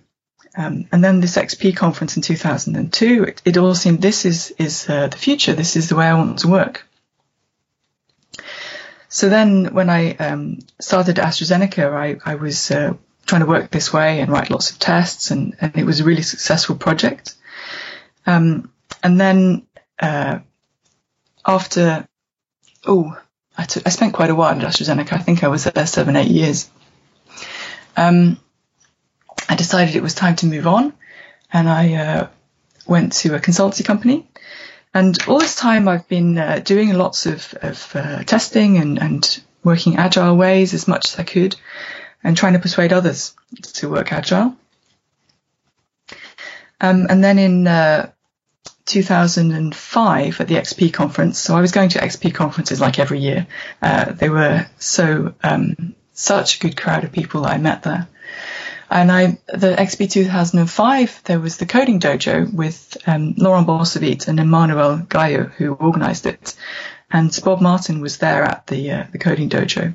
Um, 0.56 0.86
and 0.92 1.02
then 1.02 1.20
this 1.20 1.36
XP 1.36 1.76
conference 1.76 2.16
in 2.16 2.22
2002, 2.22 3.24
it, 3.24 3.42
it 3.44 3.56
all 3.56 3.74
seemed 3.74 4.00
this 4.00 4.24
is 4.24 4.54
is 4.58 4.88
uh, 4.88 5.08
the 5.08 5.16
future. 5.16 5.52
This 5.52 5.76
is 5.76 5.88
the 5.88 5.96
way 5.96 6.06
I 6.06 6.14
want 6.14 6.38
to 6.40 6.48
work. 6.48 6.86
So 9.08 9.28
then, 9.28 9.74
when 9.74 9.90
I 9.90 10.14
um, 10.16 10.58
started 10.80 11.16
AstraZeneca, 11.16 11.92
I, 11.92 12.32
I 12.32 12.34
was 12.34 12.70
uh, 12.70 12.94
trying 13.26 13.42
to 13.42 13.46
work 13.46 13.70
this 13.70 13.92
way 13.92 14.20
and 14.20 14.30
write 14.30 14.50
lots 14.50 14.70
of 14.70 14.78
tests, 14.78 15.30
and, 15.30 15.56
and 15.60 15.76
it 15.76 15.84
was 15.84 16.00
a 16.00 16.04
really 16.04 16.22
successful 16.22 16.76
project. 16.76 17.34
Um, 18.26 18.72
and 19.02 19.20
then 19.20 19.66
uh, 20.00 20.40
after 21.46 22.08
oh, 22.86 23.16
I, 23.56 23.66
spent 23.66 24.14
quite 24.14 24.30
a 24.30 24.34
while 24.34 24.54
at 24.54 24.66
AstraZeneca. 24.66 25.12
I 25.12 25.18
think 25.18 25.44
I 25.44 25.48
was 25.48 25.64
there 25.64 25.86
seven, 25.86 26.16
eight 26.16 26.30
years. 26.30 26.70
Um, 27.96 28.38
I 29.48 29.57
decided 29.57 29.96
it 29.96 30.02
was 30.02 30.14
time 30.14 30.37
to 30.37 30.46
move 30.46 30.66
on, 30.66 30.92
and 31.52 31.68
I 31.68 31.94
uh, 31.94 32.28
went 32.87 33.12
to 33.14 33.35
a 33.35 33.40
consultancy 33.40 33.85
company. 33.85 34.28
And 34.92 35.16
all 35.26 35.40
this 35.40 35.57
time, 35.57 35.88
I've 35.88 36.09
been 36.09 36.38
uh, 36.38 36.61
doing 36.64 36.92
lots 36.94 37.26
of, 37.26 37.52
of 37.62 37.96
uh, 37.96 38.22
testing 38.24 38.78
and, 38.78 39.00
and 39.00 39.42
working 39.64 39.96
agile 39.96 40.37
ways 40.37 40.72
as 40.72 40.87
much 40.87 41.12
as 41.12 41.18
I 41.18 41.24
could, 41.24 41.57
and 42.22 42.37
trying 42.37 42.52
to 42.52 42.59
persuade 42.59 42.92
others 42.92 43.35
to 43.74 43.90
work 43.90 44.12
agile. 44.12 44.57
Um, 46.80 47.07
and 47.09 47.24
then 47.24 47.38
in 47.38 47.66
uh, 47.66 48.11
2005 48.87 50.40
at 50.40 50.48
the 50.48 50.54
XP 50.57 50.92
conference. 50.92 51.38
So 51.38 51.57
I 51.57 51.61
was 51.61 51.72
going 51.72 51.88
to 51.90 51.98
XP 51.98 52.35
conferences 52.35 52.80
like 52.80 52.98
every 52.98 53.20
year. 53.20 53.46
Uh, 53.80 54.12
they 54.12 54.28
were 54.28 54.66
so 54.78 55.35
um, 55.42 55.94
such 56.12 56.57
a 56.57 56.61
good 56.61 56.76
crowd 56.76 57.04
of 57.04 57.12
people 57.12 57.42
that 57.42 57.52
I 57.52 57.59
met 57.59 57.83
there. 57.83 58.09
And 58.90 59.11
I, 59.11 59.38
the 59.49 59.75
XP 59.75 60.11
2005, 60.11 61.23
there 61.25 61.40
was 61.40 61.57
the 61.57 61.66
coding 61.66 62.01
dojo 62.01 62.53
with 62.53 62.97
um, 63.07 63.35
Laurent 63.37 63.66
Bossavit 63.66 64.29
and 64.29 64.38
Emmanuel 64.38 64.99
Gaillot 64.99 65.53
who 65.53 65.75
organised 65.75 66.27
it, 66.27 66.55
and 67.11 67.37
Bob 67.44 67.61
Martin 67.61 68.01
was 68.01 68.18
there 68.18 68.44
at 68.44 68.66
the 68.66 68.90
uh, 68.90 69.05
the 69.11 69.18
coding 69.18 69.49
dojo. 69.49 69.94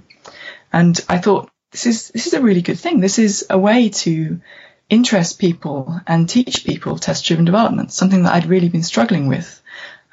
And 0.73 0.99
I 1.08 1.19
thought 1.19 1.49
this 1.71 1.86
is 1.86 2.10
this 2.10 2.28
is 2.28 2.34
a 2.34 2.41
really 2.41 2.62
good 2.62 2.80
thing. 2.80 2.99
This 2.99 3.19
is 3.19 3.45
a 3.49 3.58
way 3.58 3.89
to 3.89 4.41
interest 4.89 5.39
people 5.39 5.99
and 6.08 6.28
teach 6.28 6.65
people 6.65 6.97
test 6.97 7.25
driven 7.25 7.45
development, 7.45 7.93
something 7.93 8.23
that 8.23 8.34
I'd 8.34 8.47
really 8.47 8.69
been 8.69 8.84
struggling 8.84 9.28
with, 9.28 9.62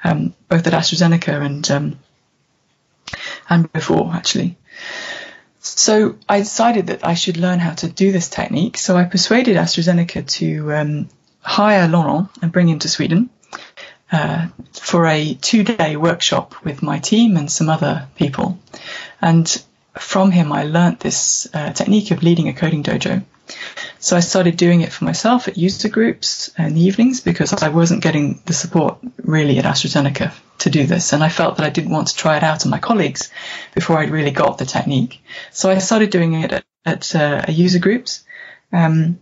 um, 0.03 0.35
both 0.47 0.67
at 0.67 0.73
AstraZeneca 0.73 1.43
and, 1.43 1.71
um, 1.71 1.99
and 3.49 3.71
before 3.73 4.13
actually. 4.13 4.57
So 5.75 6.15
I 6.27 6.39
decided 6.39 6.87
that 6.87 7.05
I 7.05 7.13
should 7.13 7.37
learn 7.37 7.59
how 7.59 7.73
to 7.73 7.87
do 7.87 8.11
this 8.11 8.29
technique. 8.29 8.77
So 8.77 8.95
I 8.95 9.05
persuaded 9.05 9.57
AstraZeneca 9.57 10.27
to 10.39 10.73
um, 10.73 11.09
hire 11.41 11.87
Laurent 11.87 12.29
and 12.41 12.51
bring 12.51 12.69
him 12.69 12.79
to 12.79 12.89
Sweden 12.89 13.29
uh, 14.11 14.47
for 14.73 15.05
a 15.07 15.33
two-day 15.33 15.95
workshop 15.95 16.63
with 16.63 16.81
my 16.81 16.99
team 16.99 17.37
and 17.37 17.51
some 17.51 17.69
other 17.69 18.07
people. 18.15 18.59
And 19.21 19.47
from 19.93 20.31
him, 20.31 20.51
I 20.51 20.63
learnt 20.63 20.99
this 20.99 21.47
uh, 21.53 21.73
technique 21.73 22.11
of 22.11 22.23
leading 22.23 22.47
a 22.47 22.53
coding 22.53 22.83
dojo. 22.83 23.23
So 23.99 24.15
I 24.15 24.21
started 24.21 24.57
doing 24.57 24.81
it 24.81 24.93
for 24.93 25.05
myself 25.05 25.47
at 25.47 25.57
user 25.57 25.89
groups 25.89 26.47
the 26.57 26.79
evenings 26.79 27.21
because 27.21 27.53
I 27.53 27.69
wasn't 27.69 28.03
getting 28.03 28.41
the 28.45 28.53
support 28.53 28.97
really 29.23 29.57
at 29.57 29.65
AstraZeneca 29.65 30.33
to 30.59 30.69
do 30.69 30.85
this. 30.85 31.13
And 31.13 31.23
I 31.23 31.29
felt 31.29 31.57
that 31.57 31.65
I 31.65 31.69
didn't 31.69 31.91
want 31.91 32.09
to 32.09 32.15
try 32.15 32.37
it 32.37 32.43
out 32.43 32.65
on 32.65 32.71
my 32.71 32.79
colleagues 32.79 33.31
before 33.73 33.97
I'd 33.97 34.11
really 34.11 34.31
got 34.31 34.57
the 34.57 34.65
technique. 34.65 35.21
So 35.51 35.69
I 35.69 35.77
started 35.79 36.09
doing 36.09 36.33
it 36.33 36.51
at, 36.51 36.65
at 36.85 37.15
uh, 37.15 37.45
user 37.49 37.79
groups. 37.79 38.23
Um, 38.71 39.19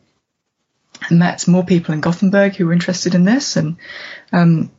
met 1.12 1.48
more 1.48 1.64
people 1.64 1.94
in 1.94 2.02
Gothenburg 2.02 2.56
who 2.56 2.66
were 2.66 2.74
interested 2.74 3.16
in 3.16 3.26
this, 3.26 3.58
and 3.58 3.78
um, 4.32 4.72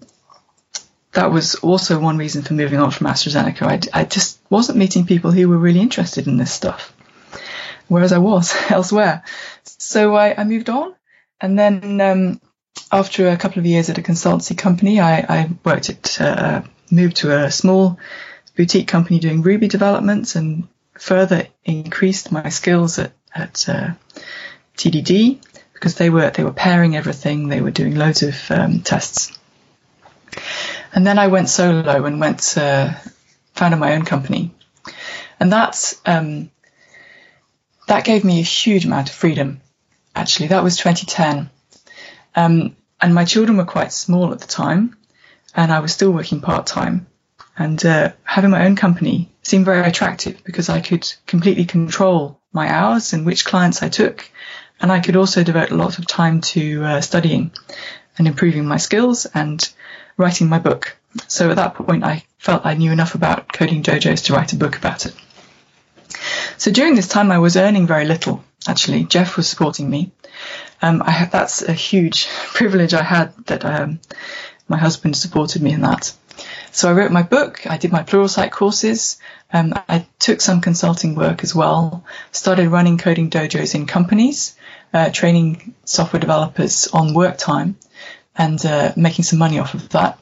that 1.13 1.31
was 1.31 1.57
also 1.57 1.99
one 1.99 2.19
reason 2.19 2.43
for 2.43 2.55
moving 2.55 2.81
on 2.81 2.91
from 2.91 3.07
AstraZeneca. 3.07 3.63
I, 3.63 4.01
I, 4.01 4.05
just 4.05 4.39
wasn't 4.51 4.79
meeting 4.79 5.07
people 5.07 5.31
who 5.31 5.49
were 5.49 5.59
really 5.59 5.81
interested 5.81 6.27
in 6.27 6.37
this 6.37 6.53
stuff, 6.53 6.96
whereas 7.89 8.13
I 8.13 8.19
was 8.19 8.55
elsewhere. 8.71 9.23
So 9.65 10.15
I, 10.15 10.41
I 10.41 10.45
moved 10.45 10.69
on, 10.71 10.95
and 11.41 11.59
then 11.59 12.01
um, 12.01 12.41
after 12.91 13.29
a 13.29 13.37
couple 13.37 13.61
of 13.61 13.67
years 13.67 13.91
at 13.91 13.99
a 13.99 14.03
consultancy 14.03 14.57
company, 14.57 15.01
I, 15.01 15.19
I 15.19 15.51
worked 15.65 15.91
at 15.91 16.21
uh, 16.21 16.63
moved 16.91 17.17
to 17.17 17.45
a 17.45 17.51
small 17.51 17.99
boutique 18.57 18.89
company 18.89 19.19
doing 19.19 19.43
Ruby 19.43 19.69
developments, 19.69 20.37
and 20.37 20.69
further 20.99 21.47
increased 21.65 22.33
my 22.33 22.49
skills 22.49 22.99
at, 22.99 23.13
at 23.35 23.69
uh, 23.69 23.91
TDD 24.77 25.41
because 25.73 25.97
they 25.97 26.11
were 26.11 26.31
they 26.31 26.45
were 26.45 26.53
pairing 26.53 26.97
everything. 26.97 27.49
They 27.49 27.61
were 27.61 27.71
doing 27.71 27.95
loads 27.95 28.23
of 28.23 28.51
um, 28.51 28.81
tests. 28.81 29.37
And 30.93 31.07
then 31.07 31.19
I 31.19 31.29
went 31.29 31.49
solo 31.49 32.05
and 32.05 32.21
went 32.21 32.57
uh, 32.57 32.95
founded 33.55 33.81
my 33.81 33.95
own 33.95 34.05
company, 34.05 34.55
and 35.39 35.53
that's 35.53 36.01
um, 36.07 36.51
that 37.87 38.05
gave 38.05 38.25
me 38.25 38.41
a 38.41 38.43
huge 38.43 38.85
amount 38.85 39.09
of 39.09 39.15
freedom. 39.15 39.61
Actually, 40.15 40.49
that 40.49 40.65
was 40.65 40.77
2010, 40.77 41.51
um, 42.35 42.77
and 43.01 43.15
my 43.15 43.25
children 43.25 43.59
were 43.59 43.65
quite 43.65 43.93
small 43.93 44.33
at 44.33 44.41
the 44.41 44.47
time, 44.47 44.97
and 45.55 45.73
I 45.73 45.81
was 45.81 45.93
still 45.93 46.11
working 46.11 46.41
part 46.41 46.67
time. 46.67 47.07
And 47.59 47.85
uh, 47.85 48.13
having 48.23 48.51
my 48.51 48.67
own 48.67 48.77
company 48.77 49.31
seemed 49.43 49.65
very 49.65 49.87
attractive 49.87 50.43
because 50.45 50.69
I 50.69 50.81
could 50.81 51.11
completely 51.27 51.65
control 51.65 52.39
my 52.53 52.71
hours 52.71 53.13
and 53.13 53.25
which 53.25 53.47
clients 53.47 53.83
I 53.83 53.89
took 53.89 54.31
and 54.81 54.93
I 54.93 55.01
could 55.01 55.17
also 55.17 55.43
devote 55.43 55.71
a 55.71 55.77
lot 55.77 55.99
of 55.99 56.07
time 56.07 56.41
to 56.53 56.85
uh, 56.85 57.01
studying 57.01 57.51
and 58.19 58.27
improving 58.27 58.67
my 58.67 58.77
skills 58.77 59.27
and 59.27 59.67
writing 60.17 60.49
my 60.49 60.59
book. 60.59 60.97
So 61.29 61.51
at 61.51 61.57
that 61.57 61.75
point, 61.75 62.05
I 62.05 62.25
felt 62.39 62.67
I 62.67 62.75
knew 62.75 62.93
enough 62.93 63.15
about 63.15 63.53
coding 63.53 63.83
dojos 63.83 64.25
to 64.27 64.35
write 64.35 64.53
a 64.53 64.57
book 64.57 64.77
about 64.77 65.07
it. 65.07 65.15
So 66.59 66.71
during 66.71 66.95
this 66.95 67.09
time, 67.09 67.31
I 67.31 67.39
was 67.39 67.57
earning 67.57 67.87
very 67.87 68.05
little. 68.05 68.43
Actually, 68.67 69.05
Jeff 69.05 69.37
was 69.37 69.49
supporting 69.49 69.89
me. 69.89 70.13
Um, 70.83 71.03
I 71.05 71.29
that's 71.31 71.63
a 71.63 71.73
huge 71.73 72.27
privilege 72.55 72.95
I 72.95 73.03
had 73.03 73.35
that 73.47 73.65
um, 73.65 74.01
my 74.69 74.77
husband 74.77 75.17
supported 75.17 75.63
me 75.63 75.73
in 75.73 75.83
that. 75.83 76.13
So 76.73 76.91
I 76.91 76.93
wrote 76.93 77.11
my 77.11 77.23
book, 77.23 77.67
I 77.67 77.79
did 77.79 77.93
my 77.93 78.03
Pluralsight 78.03 78.51
courses, 78.51 79.19
um, 79.51 79.73
I 79.89 80.07
took 80.19 80.43
some 80.43 80.61
consulting 80.61 81.15
work 81.15 81.43
as 81.43 81.55
well, 81.55 82.05
started 82.33 82.69
running 82.69 82.99
coding 82.99 83.31
dojos 83.31 83.75
in 83.75 83.87
companies, 83.87 84.57
uh, 84.93 85.09
training 85.11 85.75
software 85.85 86.21
developers 86.21 86.89
on 86.89 87.15
work 87.15 87.39
time 87.39 87.79
and 88.37 88.65
uh, 88.67 88.93
making 88.97 89.25
some 89.25 89.39
money 89.39 89.59
off 89.59 89.73
of 89.73 89.89
that. 89.91 90.19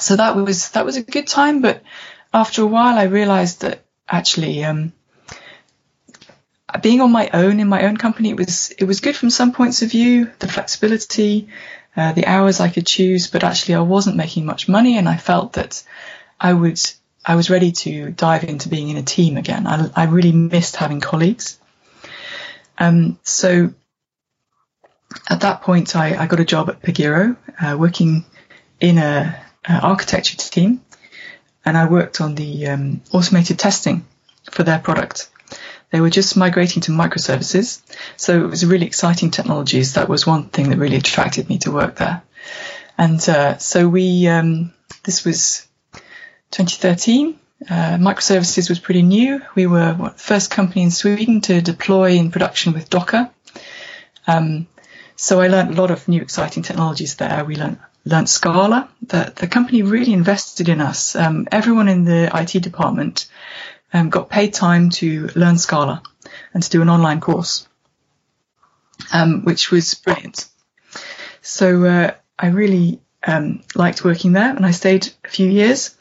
So 0.00 0.16
that 0.16 0.34
was 0.34 0.70
that 0.70 0.84
was 0.84 0.96
a 0.96 1.02
good 1.02 1.28
time, 1.28 1.62
but 1.62 1.82
after 2.32 2.62
a 2.62 2.66
while 2.66 2.98
I 2.98 3.04
realized 3.04 3.60
that 3.60 3.84
actually 4.08 4.64
um, 4.64 4.92
being 6.78 7.00
on 7.00 7.12
my 7.12 7.30
own 7.32 7.60
in 7.60 7.68
my 7.68 7.84
own 7.84 7.96
company 7.96 8.30
it 8.30 8.36
was 8.36 8.70
it 8.70 8.84
was 8.84 9.00
good 9.00 9.16
from 9.16 9.30
some 9.30 9.52
points 9.52 9.82
of 9.82 9.90
view, 9.90 10.30
the 10.38 10.48
flexibility, 10.48 11.48
uh, 11.96 12.12
the 12.12 12.26
hours 12.26 12.60
I 12.60 12.68
could 12.68 12.86
choose, 12.86 13.26
but 13.28 13.44
actually 13.44 13.74
I 13.74 13.80
wasn't 13.80 14.16
making 14.16 14.46
much 14.46 14.68
money, 14.68 14.96
and 14.98 15.08
I 15.08 15.16
felt 15.16 15.54
that 15.54 15.82
I 16.40 16.52
would 16.52 16.80
I 17.24 17.34
was 17.34 17.50
ready 17.50 17.72
to 17.72 18.10
dive 18.10 18.44
into 18.44 18.68
being 18.68 18.88
in 18.88 18.96
a 18.96 19.02
team 19.02 19.36
again. 19.36 19.66
I, 19.66 19.90
I 19.94 20.04
really 20.04 20.32
missed 20.32 20.76
having 20.76 21.00
colleagues. 21.00 21.58
Um, 22.78 23.18
so 23.22 23.74
at 25.28 25.40
that 25.40 25.62
point, 25.62 25.94
I, 25.96 26.16
I, 26.16 26.26
got 26.26 26.40
a 26.40 26.44
job 26.44 26.70
at 26.70 26.80
Pagero, 26.80 27.36
uh, 27.60 27.76
working 27.76 28.24
in 28.80 28.96
a, 28.96 29.38
a, 29.68 29.72
architecture 29.72 30.36
team, 30.38 30.80
and 31.64 31.76
I 31.76 31.86
worked 31.86 32.22
on 32.22 32.36
the 32.36 32.68
um, 32.68 33.02
automated 33.12 33.58
testing 33.58 34.06
for 34.50 34.62
their 34.62 34.78
product. 34.78 35.28
They 35.90 36.00
were 36.00 36.10
just 36.10 36.36
migrating 36.36 36.82
to 36.82 36.92
microservices. 36.92 37.82
So 38.16 38.44
it 38.44 38.48
was 38.48 38.64
really 38.64 38.86
exciting 38.86 39.30
technologies. 39.30 39.94
That 39.94 40.08
was 40.08 40.26
one 40.26 40.48
thing 40.48 40.70
that 40.70 40.78
really 40.78 40.96
attracted 40.96 41.48
me 41.48 41.58
to 41.58 41.72
work 41.72 41.96
there. 41.96 42.22
And 42.96 43.26
uh, 43.28 43.58
so 43.58 43.88
we, 43.88 44.28
um, 44.28 44.72
this 45.04 45.24
was 45.24 45.66
2013. 46.52 47.38
Uh, 47.68 47.98
microservices 47.98 48.68
was 48.68 48.78
pretty 48.78 49.02
new. 49.02 49.42
We 49.54 49.66
were 49.66 49.94
what, 49.94 50.16
the 50.16 50.22
first 50.22 50.50
company 50.50 50.82
in 50.82 50.90
Sweden 50.90 51.40
to 51.42 51.60
deploy 51.60 52.12
in 52.12 52.30
production 52.30 52.72
with 52.72 52.88
Docker. 52.88 53.30
Um, 54.26 54.66
so 55.16 55.40
I 55.40 55.48
learned 55.48 55.70
a 55.70 55.80
lot 55.80 55.90
of 55.90 56.08
new 56.08 56.22
exciting 56.22 56.62
technologies 56.62 57.16
there. 57.16 57.44
We 57.44 57.56
learned, 57.56 57.78
learned 58.04 58.28
Scala. 58.28 58.88
The, 59.02 59.32
the 59.36 59.48
company 59.48 59.82
really 59.82 60.12
invested 60.12 60.68
in 60.68 60.80
us. 60.80 61.14
Um, 61.14 61.48
everyone 61.52 61.88
in 61.88 62.04
the 62.04 62.30
IT 62.32 62.62
department 62.62 63.26
um, 63.92 64.10
got 64.10 64.30
paid 64.30 64.54
time 64.54 64.90
to 64.90 65.28
learn 65.34 65.58
Scala 65.58 66.02
and 66.54 66.62
to 66.62 66.70
do 66.70 66.82
an 66.82 66.88
online 66.88 67.20
course, 67.20 67.68
um, 69.12 69.44
which 69.44 69.70
was 69.70 69.94
brilliant. 69.94 70.46
So 71.42 71.84
uh, 71.84 72.14
I 72.38 72.48
really 72.48 73.00
um, 73.26 73.62
liked 73.74 74.04
working 74.04 74.32
there, 74.32 74.54
and 74.54 74.64
I 74.64 74.70
stayed 74.70 75.10
a 75.24 75.28
few 75.28 75.48
years. 75.48 75.96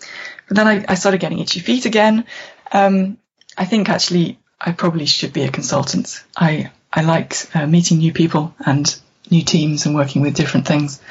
But 0.48 0.58
then 0.58 0.68
I, 0.68 0.86
I 0.88 0.96
started 0.96 1.20
getting 1.22 1.40
itchy 1.40 1.60
feet 1.60 1.86
again. 1.86 2.26
Um, 2.72 3.18
I 3.58 3.66
think 3.66 3.90
actually 3.90 4.40
I 4.60 4.72
probably 4.72 5.06
should 5.06 5.34
be 5.34 5.44
a 5.44 5.52
consultant. 5.52 6.24
I 6.36 6.72
I 6.92 7.02
like 7.02 7.36
uh, 7.56 7.68
meeting 7.68 8.00
new 8.00 8.14
people 8.14 8.56
and 8.66 9.00
new 9.30 9.44
teams 9.44 9.86
and 9.86 9.96
working 9.96 10.22
with 10.22 10.34
different 10.34 10.68
things. 10.68 11.02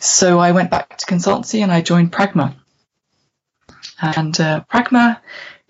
So 0.00 0.38
I 0.38 0.52
went 0.52 0.70
back 0.70 0.96
to 0.98 1.06
consultancy 1.06 1.62
and 1.62 1.70
I 1.70 1.80
joined 1.80 2.12
Praqma. 2.12 2.54
And 4.00 4.38
uh, 4.40 4.64
Praqma 4.72 5.20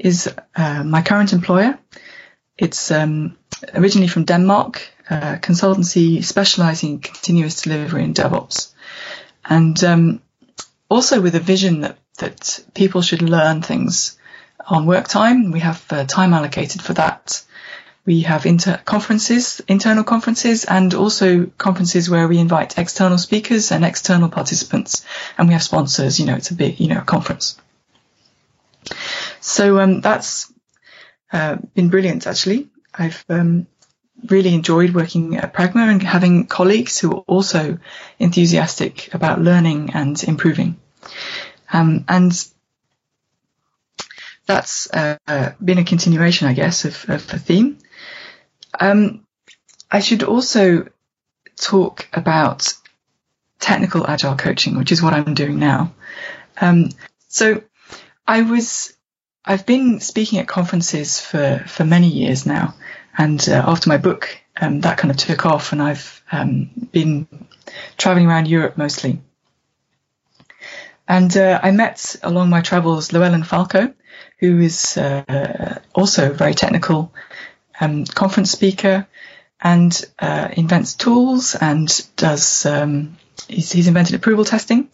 is 0.03 0.33
uh, 0.57 0.83
my 0.85 1.03
current 1.03 1.33
employer. 1.33 1.79
It's 2.59 2.91
um, 2.91 3.37
originally 3.75 4.09
from 4.09 4.25
Denmark, 4.25 4.83
consultancy 5.11 6.25
specializing 6.25 6.91
in 6.91 6.99
continuous 7.01 7.63
delivery 7.63 8.05
and 8.05 8.15
DevOps. 8.15 8.73
And 9.45 9.83
um, 9.85 10.23
also 10.89 11.21
with 11.21 11.35
a 11.35 11.41
vision 11.41 11.81
that, 11.81 11.99
that 12.19 12.65
people 12.75 13.03
should 13.03 13.23
learn 13.23 13.63
things 13.63 14.19
on 14.67 14.87
work 14.87 15.09
time. 15.09 15.51
We 15.51 15.61
have 15.61 15.85
uh, 15.91 16.05
time 16.05 16.35
allocated 16.35 16.83
for 16.83 16.95
that. 16.95 17.45
We 18.05 18.23
have 18.23 18.47
inter- 18.47 18.81
conferences, 18.85 19.61
internal 19.69 20.05
conferences, 20.05 20.65
and 20.65 20.93
also 20.95 21.47
conferences 21.57 22.11
where 22.11 22.27
we 22.27 22.39
invite 22.39 22.79
external 22.79 23.19
speakers 23.19 23.71
and 23.71 23.85
external 23.85 24.29
participants, 24.29 25.05
and 25.39 25.49
we 25.49 25.55
have 25.55 25.63
sponsors. 25.63 26.19
You 26.19 26.27
know, 26.27 26.35
it's 26.35 26.51
a 26.51 26.55
big, 26.55 26.81
you 26.81 26.89
know, 26.89 27.01
conference. 27.01 27.62
So 29.43 29.81
um, 29.81 30.01
that's 30.01 30.53
uh, 31.33 31.57
been 31.75 31.89
brilliant, 31.89 32.27
actually. 32.29 32.69
I've 32.95 33.25
um, 33.29 33.67
really 34.29 34.55
enjoyed 34.55 34.95
working 34.95 35.37
at 35.37 35.53
Praqma 35.53 35.91
and 35.91 36.03
having 36.03 36.47
colleagues 36.47 36.99
who 37.01 37.11
are 37.11 37.25
also 37.27 37.79
enthusiastic 38.21 39.13
about 39.13 39.41
learning 39.41 39.91
and 39.95 40.23
improving. 40.23 40.77
Um, 41.73 42.05
and 42.09 42.33
that's 44.47 44.89
uh, 44.93 45.55
been 45.63 45.79
a 45.79 45.85
continuation, 45.85 46.47
I 46.47 46.53
guess, 46.53 46.85
of, 46.85 47.05
of 47.09 47.27
the 47.27 47.39
theme. 47.39 47.79
Um, 48.79 49.27
I 49.91 49.99
should 50.01 50.23
also 50.23 50.89
talk 51.57 52.09
about 52.13 52.75
technical 53.59 54.07
agile 54.07 54.37
coaching, 54.37 54.79
which 54.79 54.93
is 54.93 55.03
what 55.03 55.15
I'm 55.15 55.35
doing 55.35 55.59
now. 55.59 55.95
Um, 56.61 56.91
so 57.29 57.63
I 58.27 58.43
was 58.43 58.97
I've 59.45 59.67
been 59.67 60.01
speaking 60.01 60.39
at 60.39 60.49
conferences 60.49 61.21
for, 61.21 61.65
for 61.67 61.85
many 61.85 62.09
years 62.09 62.47
now, 62.47 62.75
and 63.17 63.45
uh, 63.49 63.65
after 63.67 63.89
my 63.89 63.97
book, 63.97 64.29
um, 64.61 64.81
that 64.83 64.99
kind 64.99 65.11
of 65.11 65.17
took 65.17 65.47
off, 65.47 65.73
and 65.73 65.83
I've 65.83 66.23
um, 66.31 66.71
been 66.93 67.27
traveling 67.97 68.27
around 68.27 68.47
Europe 68.49 68.77
mostly. 68.77 69.21
And 71.09 71.37
uh, 71.37 71.61
I 71.63 71.73
met 71.73 72.17
along 72.23 72.51
my 72.51 72.61
travels 72.61 73.13
Llewellyn 73.13 73.45
Falco, 73.45 73.93
who 74.39 74.61
is 74.61 74.97
uh, 74.97 75.81
also 75.95 76.31
a 76.31 76.35
very 76.35 76.55
technical 76.55 77.13
um, 77.81 78.05
conference 78.05 78.51
speaker 78.51 79.07
and 79.61 80.05
uh, 80.19 80.49
invents 80.57 80.95
tools 80.95 81.55
and 81.55 81.89
does 82.17 82.67
um, 82.67 83.17
he's, 83.49 83.73
he's 83.73 83.89
invented 83.89 84.15
approval 84.15 84.45
testing. 84.45 84.89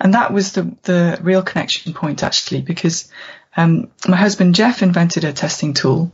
And 0.00 0.14
that 0.14 0.32
was 0.32 0.52
the, 0.52 0.74
the 0.82 1.18
real 1.22 1.42
connection 1.42 1.92
point 1.92 2.22
actually, 2.22 2.62
because 2.62 3.10
um, 3.58 3.90
my 4.06 4.16
husband 4.16 4.54
Jeff 4.54 4.82
invented 4.82 5.24
a 5.24 5.32
testing 5.32 5.74
tool 5.74 6.12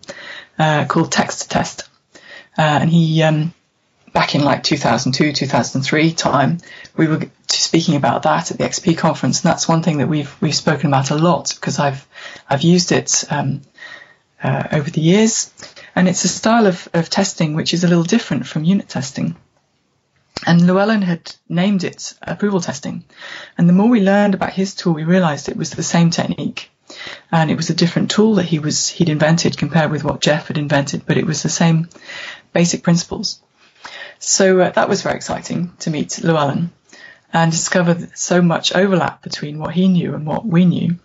uh, 0.58 0.86
called 0.86 1.12
Text 1.12 1.42
to 1.42 1.48
Test, 1.48 1.88
uh, 2.58 2.78
and 2.80 2.90
he 2.90 3.22
um, 3.22 3.54
back 4.12 4.34
in 4.34 4.42
like 4.42 4.62
2002, 4.62 5.32
2003 5.32 6.12
time, 6.12 6.58
we 6.96 7.06
were 7.06 7.20
speaking 7.48 7.96
about 7.96 8.22
that 8.22 8.50
at 8.50 8.58
the 8.58 8.64
XP 8.64 8.96
conference, 8.98 9.42
and 9.42 9.50
that's 9.50 9.68
one 9.68 9.82
thing 9.82 9.98
that 9.98 10.08
we've 10.08 10.34
we've 10.40 10.54
spoken 10.54 10.88
about 10.88 11.10
a 11.10 11.16
lot 11.16 11.52
because 11.54 11.78
I've 11.78 12.06
I've 12.48 12.62
used 12.62 12.92
it 12.92 13.24
um, 13.30 13.60
uh, 14.44 14.68
over 14.72 14.90
the 14.90 15.00
years, 15.00 15.52
And 15.96 16.06
it's 16.06 16.24
a 16.24 16.28
style 16.28 16.66
of, 16.66 16.88
of 16.92 17.08
testing 17.08 17.54
which 17.54 17.72
is 17.72 17.82
a 17.82 17.88
little 17.88 18.04
different 18.04 18.46
from 18.46 18.64
unit 18.64 18.88
testing. 18.88 19.36
And 20.46 20.66
Llewellyn 20.66 21.02
had 21.02 21.34
named 21.48 21.84
it 21.84 22.12
approval 22.20 22.60
testing. 22.60 23.04
And 23.56 23.68
the 23.68 23.72
more 23.72 23.88
we 23.88 24.00
learned 24.00 24.34
about 24.34 24.52
his 24.52 24.74
tool, 24.74 24.92
we 24.92 25.04
realized 25.04 25.48
it 25.48 25.56
was 25.56 25.70
the 25.70 25.82
same 25.82 26.10
technique. 26.10 26.63
And 27.30 27.50
it 27.50 27.56
was 27.56 27.70
a 27.70 27.74
different 27.74 28.10
tool 28.10 28.36
that 28.36 28.44
he 28.46 28.58
was, 28.58 28.88
he'd 28.88 29.08
invented 29.08 29.58
compared 29.58 29.90
with 29.90 30.04
what 30.04 30.20
Jeff 30.20 30.48
had 30.48 30.58
invented, 30.58 31.06
but 31.06 31.16
it 31.16 31.26
was 31.26 31.42
the 31.42 31.48
same 31.48 31.88
basic 32.52 32.82
principles. 32.82 33.40
So 34.18 34.60
uh, 34.60 34.70
that 34.70 34.88
was 34.88 35.02
very 35.02 35.16
exciting 35.16 35.72
to 35.80 35.90
meet 35.90 36.22
Llewellyn 36.22 36.70
and 37.32 37.50
discover 37.50 38.08
so 38.14 38.40
much 38.40 38.74
overlap 38.74 39.22
between 39.22 39.58
what 39.58 39.74
he 39.74 39.88
knew 39.88 40.14
and 40.14 40.24
what 40.26 40.46
we 40.46 40.64
knew. 40.64 40.96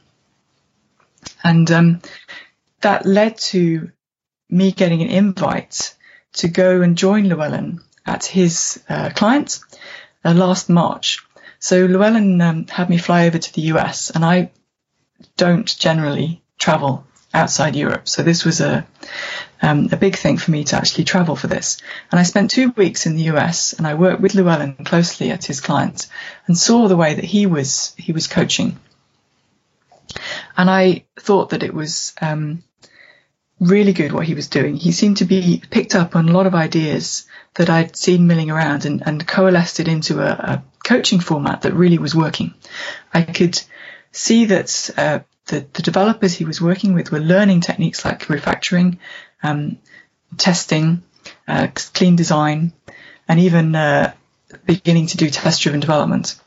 And 1.43 1.69
um, 1.71 2.01
that 2.81 3.05
led 3.05 3.38
to 3.38 3.91
me 4.49 4.71
getting 4.71 5.01
an 5.01 5.09
invite 5.09 5.95
to 6.33 6.47
go 6.47 6.81
and 6.81 6.97
join 6.97 7.27
Llewellyn 7.27 7.81
at 8.05 8.25
his 8.25 8.81
uh, 8.88 9.09
client 9.15 9.59
uh, 10.23 10.33
last 10.33 10.69
March. 10.69 11.25
So 11.59 11.85
Llewellyn 11.85 12.39
um, 12.41 12.67
had 12.67 12.89
me 12.89 12.97
fly 12.97 13.27
over 13.27 13.38
to 13.38 13.53
the 13.53 13.62
US, 13.73 14.12
and 14.12 14.23
I 14.23 14.51
don't 15.38 15.77
generally 15.77 16.41
travel 16.58 17.05
outside 17.34 17.75
Europe. 17.75 18.08
So 18.08 18.23
this 18.23 18.43
was 18.43 18.62
a 18.62 18.86
um, 19.62 19.89
a 19.91 19.97
big 19.97 20.15
thing 20.15 20.38
for 20.38 20.51
me 20.51 20.63
to 20.65 20.77
actually 20.77 21.03
travel 21.03 21.36
for 21.36 21.47
this. 21.47 21.82
And 22.12 22.19
I 22.19 22.23
spent 22.23 22.49
two 22.49 22.71
weeks 22.71 23.05
in 23.05 23.15
the 23.15 23.23
US, 23.23 23.73
and 23.73 23.86
I 23.86 23.93
worked 23.95 24.21
with 24.21 24.34
Llewellyn 24.34 24.75
closely 24.86 25.32
at 25.32 25.45
his 25.45 25.62
clients, 25.62 26.08
and 26.47 26.58
saw 26.58 26.88
the 26.88 26.97
way 26.97 27.13
that 27.13 27.25
he 27.25 27.45
was 27.45 27.93
he 27.97 28.12
was 28.12 28.27
coaching. 28.27 28.79
And 30.58 30.69
I 30.69 31.05
thought 31.19 31.51
that 31.51 31.63
it 31.63 31.73
was 31.73 32.13
um, 32.21 32.63
really 33.60 33.93
good 33.93 34.12
what 34.12 34.25
he 34.25 34.34
was 34.34 34.47
doing. 34.47 34.75
He 34.75 34.91
seemed 34.91 35.17
to 35.17 35.25
be 35.25 35.62
picked 35.69 35.95
up 35.95 36.15
on 36.15 36.29
a 36.29 36.32
lot 36.32 36.47
of 36.47 36.55
ideas 36.55 37.27
that 37.55 37.69
I'd 37.69 37.95
seen 37.95 38.27
milling 38.27 38.49
around 38.49 38.86
and, 38.86 39.05
and 39.05 39.27
coalesced 39.27 39.79
it 39.79 39.88
into 39.88 40.21
a, 40.21 40.32
a, 40.32 40.63
coaching 40.82 41.19
format 41.19 41.62
that 41.62 41.73
really 41.73 41.99
was 41.99 42.15
working. 42.15 42.53
I 43.13 43.21
could 43.21 43.62
see 44.12 44.45
that 44.45 44.89
uh, 44.98 45.19
the, 45.45 45.65
the, 45.74 45.82
developers 45.82 46.34
he 46.34 46.45
was 46.45 46.62
working 46.62 46.93
with 46.93 47.12
were 47.12 47.19
learning 47.19 47.62
techniques 47.62 48.06
like 48.06 48.22
refactoring, 48.28 48.98
um, 49.43 49.78
testing, 50.38 51.04
uh, 51.48 51.67
clean 51.93 52.15
design, 52.15 52.74
and 53.28 53.39
even 53.39 53.76
uh, 53.76 54.13
beginning 54.65 55.08
to 55.08 55.17
do 55.17 55.30
test-driven 55.30 55.80
development. 55.80 56.39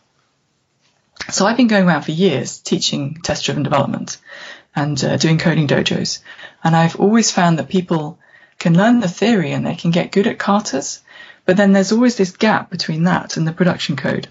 So 1.30 1.46
I've 1.46 1.56
been 1.56 1.68
going 1.68 1.86
around 1.86 2.02
for 2.02 2.12
years 2.12 2.58
teaching 2.58 3.20
test-driven 3.22 3.62
development 3.62 4.18
and 4.74 5.02
uh, 5.04 5.16
doing 5.16 5.38
coding 5.38 5.68
dojos. 5.68 6.20
And 6.64 6.74
I've 6.74 6.96
always 6.96 7.30
found 7.30 7.58
that 7.58 7.68
people 7.68 8.18
can 8.58 8.76
learn 8.76 9.00
the 9.00 9.08
theory 9.08 9.52
and 9.52 9.66
they 9.66 9.74
can 9.74 9.90
get 9.90 10.12
good 10.12 10.26
at 10.26 10.38
katas, 10.38 11.00
but 11.44 11.56
then 11.56 11.72
there's 11.72 11.92
always 11.92 12.16
this 12.16 12.36
gap 12.36 12.70
between 12.70 13.04
that 13.04 13.36
and 13.36 13.46
the 13.46 13.52
production 13.52 13.96
code. 13.96 14.28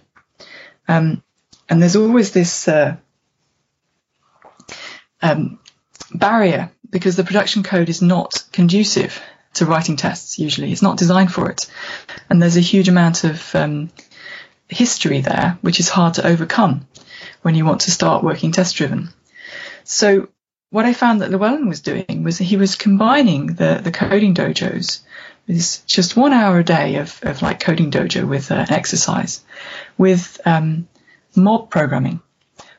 Um, 0.87 1.23
and 1.69 1.81
there's 1.81 1.95
always 1.95 2.31
this 2.31 2.67
uh, 2.67 2.97
um, 5.21 5.59
barrier 6.13 6.71
because 6.89 7.15
the 7.15 7.23
production 7.23 7.63
code 7.63 7.89
is 7.89 8.01
not 8.01 8.43
conducive 8.51 9.21
to 9.53 9.65
writing 9.65 9.95
tests 9.95 10.39
usually. 10.39 10.71
It's 10.71 10.81
not 10.81 10.97
designed 10.97 11.31
for 11.31 11.49
it. 11.49 11.69
And 12.29 12.41
there's 12.41 12.57
a 12.57 12.61
huge 12.61 12.89
amount 12.89 13.23
of 13.23 13.55
um, 13.55 13.89
history 14.67 15.21
there, 15.21 15.57
which 15.61 15.79
is 15.79 15.89
hard 15.89 16.15
to 16.15 16.27
overcome 16.27 16.87
when 17.41 17.55
you 17.55 17.65
want 17.65 17.81
to 17.81 17.91
start 17.91 18.23
working 18.23 18.51
test 18.51 18.75
driven. 18.75 19.09
So 19.83 20.29
what 20.69 20.85
I 20.85 20.93
found 20.93 21.21
that 21.21 21.29
Llewellyn 21.31 21.67
was 21.67 21.81
doing 21.81 22.23
was 22.23 22.37
he 22.37 22.57
was 22.57 22.75
combining 22.75 23.47
the, 23.47 23.81
the 23.83 23.91
coding 23.91 24.33
dojos 24.33 25.01
with 25.47 25.85
just 25.85 26.15
one 26.15 26.33
hour 26.33 26.59
a 26.59 26.63
day 26.63 26.95
of, 26.95 27.19
of 27.23 27.41
like 27.41 27.59
coding 27.59 27.91
dojo 27.91 28.27
with 28.27 28.51
uh, 28.51 28.55
an 28.55 28.71
exercise 28.71 29.43
with 29.97 30.39
um, 30.45 30.87
mob 31.35 31.69
programming, 31.69 32.21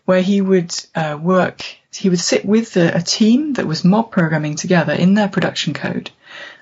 where 0.04 0.22
he 0.22 0.40
would 0.40 0.74
uh, 0.94 1.18
work, 1.20 1.64
he 1.94 2.08
would 2.08 2.20
sit 2.20 2.44
with 2.44 2.72
the, 2.72 2.96
a 2.96 3.02
team 3.02 3.54
that 3.54 3.66
was 3.66 3.84
mob 3.84 4.10
programming 4.10 4.56
together 4.56 4.92
in 4.92 5.14
their 5.14 5.28
production 5.28 5.74
code, 5.74 6.10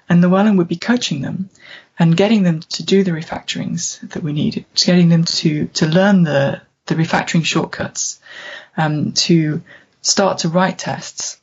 and 0.08 0.20
Llewellyn 0.20 0.56
would 0.56 0.68
be 0.68 0.76
coaching 0.76 1.20
them 1.20 1.50
and 1.98 2.16
getting 2.16 2.42
them 2.42 2.60
to 2.60 2.82
do 2.82 3.04
the 3.04 3.12
refactorings 3.12 4.00
that 4.10 4.22
we 4.22 4.32
needed, 4.32 4.64
getting 4.74 5.08
them 5.08 5.24
to 5.24 5.66
to 5.68 5.86
learn 5.86 6.24
the 6.24 6.60
the 6.86 6.94
refactoring 6.94 7.44
shortcuts, 7.44 8.20
um, 8.76 9.12
to 9.12 9.62
start 10.02 10.38
to 10.38 10.48
write 10.48 10.78
tests, 10.78 11.40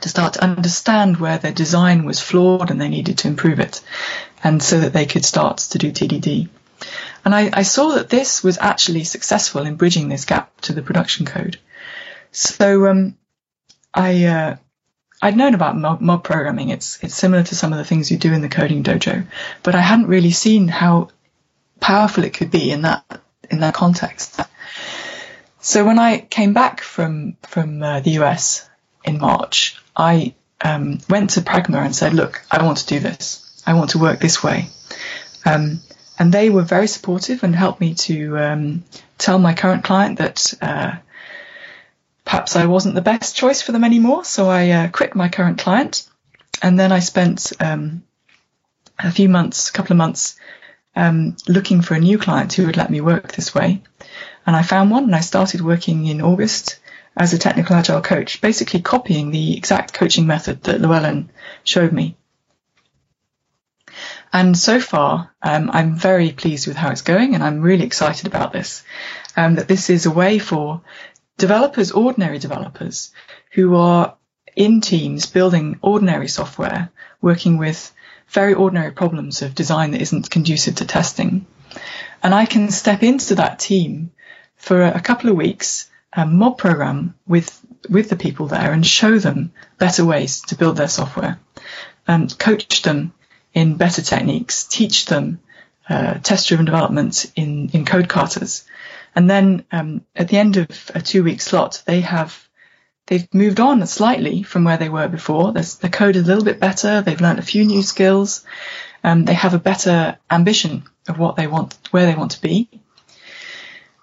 to 0.00 0.08
start 0.08 0.34
to 0.34 0.42
understand 0.42 1.18
where 1.18 1.38
their 1.38 1.52
design 1.52 2.04
was 2.04 2.18
flawed 2.20 2.70
and 2.70 2.80
they 2.80 2.88
needed 2.88 3.18
to 3.18 3.28
improve 3.28 3.60
it, 3.60 3.80
and 4.42 4.62
so 4.62 4.80
that 4.80 4.92
they 4.92 5.06
could 5.06 5.24
start 5.24 5.58
to 5.58 5.78
do 5.78 5.92
TDD. 5.92 6.48
And 7.24 7.34
I, 7.34 7.50
I 7.52 7.62
saw 7.62 7.92
that 7.94 8.10
this 8.10 8.42
was 8.42 8.58
actually 8.58 9.04
successful 9.04 9.64
in 9.64 9.76
bridging 9.76 10.08
this 10.08 10.24
gap 10.24 10.60
to 10.62 10.72
the 10.72 10.82
production 10.82 11.24
code. 11.24 11.58
So 12.34 12.88
um, 12.88 13.16
I 13.94 14.24
uh, 14.24 14.56
I'd 15.22 15.36
known 15.36 15.54
about 15.54 15.76
mob, 15.76 16.00
mob, 16.00 16.24
programming. 16.24 16.70
It's 16.70 17.02
it's 17.02 17.14
similar 17.14 17.44
to 17.44 17.54
some 17.54 17.72
of 17.72 17.78
the 17.78 17.84
things 17.84 18.10
you 18.10 18.18
do 18.18 18.32
in 18.32 18.42
the 18.42 18.48
coding 18.48 18.82
dojo, 18.82 19.26
but 19.62 19.76
I 19.76 19.80
hadn't 19.80 20.08
really 20.08 20.32
seen 20.32 20.66
how 20.66 21.10
powerful 21.78 22.24
it 22.24 22.34
could 22.34 22.50
be 22.50 22.72
in 22.72 22.82
that 22.82 23.20
in 23.50 23.60
that 23.60 23.74
context. 23.74 24.40
So 25.60 25.84
when 25.84 26.00
I 26.00 26.18
came 26.18 26.54
back 26.54 26.80
from 26.80 27.36
from 27.42 27.82
uh, 27.82 28.00
the 28.00 28.18
US 28.22 28.68
in 29.04 29.18
March, 29.18 29.80
I 29.96 30.34
um, 30.60 30.98
went 31.08 31.30
to 31.30 31.40
Praqma 31.40 31.84
and 31.84 31.94
said, 31.94 32.14
"Look, 32.14 32.44
I 32.50 32.64
want 32.64 32.78
to 32.78 32.86
do 32.86 32.98
this. 32.98 33.62
I 33.64 33.74
want 33.74 33.90
to 33.90 33.98
work 33.98 34.18
this 34.18 34.42
way." 34.42 34.66
Um, 35.46 35.80
and 36.18 36.32
they 36.32 36.50
were 36.50 36.62
very 36.62 36.88
supportive 36.88 37.44
and 37.44 37.54
helped 37.54 37.80
me 37.80 37.94
to 37.94 38.38
um, 38.38 38.84
tell 39.18 39.38
my 39.38 39.54
current 39.54 39.84
client 39.84 40.18
that 40.18 40.52
uh, 40.60 40.96
perhaps 42.34 42.56
I 42.56 42.66
wasn't 42.66 42.96
the 42.96 43.00
best 43.00 43.36
choice 43.36 43.62
for 43.62 43.70
them 43.70 43.84
anymore. 43.84 44.24
So 44.24 44.50
I 44.50 44.70
uh, 44.70 44.88
quit 44.88 45.14
my 45.14 45.28
current 45.28 45.58
client, 45.58 46.10
and 46.60 46.76
then 46.76 46.90
I 46.90 46.98
spent 46.98 47.52
um, 47.60 48.02
a 48.98 49.12
few 49.12 49.28
months, 49.28 49.68
a 49.68 49.72
couple 49.72 49.92
of 49.92 49.98
months, 49.98 50.34
um, 50.96 51.36
looking 51.46 51.80
for 51.80 51.94
a 51.94 52.00
new 52.00 52.18
client 52.18 52.52
who 52.52 52.66
would 52.66 52.76
let 52.76 52.90
me 52.90 53.00
work 53.00 53.30
this 53.30 53.54
way. 53.54 53.84
And 54.44 54.56
I 54.56 54.62
found 54.62 54.90
one 54.90 55.04
and 55.04 55.14
I 55.14 55.20
started 55.20 55.60
working 55.60 56.06
in 56.06 56.20
August 56.20 56.80
as 57.16 57.32
a 57.32 57.38
technical 57.38 57.76
agile 57.76 58.00
coach, 58.00 58.40
basically 58.40 58.82
copying 58.82 59.30
the 59.30 59.56
exact 59.56 59.92
coaching 59.92 60.26
method 60.26 60.64
that 60.64 60.80
Llewellyn 60.80 61.30
showed 61.62 61.92
me. 61.92 62.16
And 64.32 64.58
so 64.58 64.80
far, 64.80 65.32
um, 65.40 65.70
I'm 65.72 65.94
very 65.94 66.32
pleased 66.32 66.66
with 66.66 66.76
how 66.76 66.90
it's 66.90 67.02
going, 67.02 67.36
and 67.36 67.44
I'm 67.44 67.60
really 67.60 67.84
excited 67.84 68.26
about 68.26 68.52
this. 68.52 68.82
Um, 69.36 69.54
that 69.54 69.68
this 69.68 69.88
is 69.88 70.06
a 70.06 70.10
way 70.10 70.40
for 70.40 70.82
developers, 71.36 71.92
ordinary 71.92 72.38
developers, 72.38 73.12
who 73.52 73.76
are 73.76 74.16
in 74.56 74.80
teams 74.80 75.26
building 75.26 75.78
ordinary 75.82 76.28
software, 76.28 76.90
working 77.20 77.58
with 77.58 77.92
very 78.28 78.54
ordinary 78.54 78.92
problems 78.92 79.42
of 79.42 79.54
design 79.54 79.90
that 79.92 80.00
isn't 80.00 80.30
conducive 80.30 80.76
to 80.76 80.86
testing. 80.86 81.46
And 82.22 82.34
I 82.34 82.46
can 82.46 82.70
step 82.70 83.02
into 83.02 83.34
that 83.36 83.58
team 83.58 84.12
for 84.56 84.82
a 84.82 85.00
couple 85.00 85.30
of 85.30 85.36
weeks, 85.36 85.90
um, 86.12 86.36
mob 86.36 86.58
program 86.58 87.14
with 87.26 87.60
with 87.90 88.08
the 88.08 88.16
people 88.16 88.46
there 88.46 88.72
and 88.72 88.86
show 88.86 89.18
them 89.18 89.52
better 89.78 90.06
ways 90.06 90.40
to 90.42 90.56
build 90.56 90.76
their 90.76 90.88
software, 90.88 91.38
and 92.06 92.38
coach 92.38 92.82
them 92.82 93.12
in 93.52 93.76
better 93.76 94.00
techniques, 94.00 94.64
teach 94.64 95.04
them 95.04 95.40
uh, 95.88 96.14
test-driven 96.14 96.64
development 96.64 97.30
in 97.36 97.68
in 97.70 97.84
code 97.84 98.08
katas, 98.08 98.64
and 99.14 99.30
then 99.30 99.64
um, 99.70 100.04
at 100.14 100.28
the 100.28 100.38
end 100.38 100.56
of 100.56 100.90
a 100.94 101.00
two-week 101.00 101.40
slot, 101.40 101.82
they 101.86 102.00
have 102.00 102.48
they've 103.06 103.32
moved 103.32 103.60
on 103.60 103.86
slightly 103.86 104.42
from 104.42 104.64
where 104.64 104.76
they 104.76 104.88
were 104.88 105.08
before. 105.08 105.52
There's, 105.52 105.76
the 105.76 105.88
code 105.88 106.16
is 106.16 106.24
a 106.24 106.26
little 106.26 106.44
bit 106.44 106.60
better. 106.60 107.00
They've 107.00 107.20
learned 107.20 107.38
a 107.38 107.42
few 107.42 107.64
new 107.64 107.82
skills. 107.82 108.44
Um, 109.02 109.24
they 109.24 109.34
have 109.34 109.54
a 109.54 109.58
better 109.58 110.18
ambition 110.30 110.84
of 111.08 111.18
what 111.18 111.36
they 111.36 111.46
want, 111.46 111.76
where 111.90 112.06
they 112.06 112.14
want 112.14 112.32
to 112.32 112.40
be. 112.40 112.68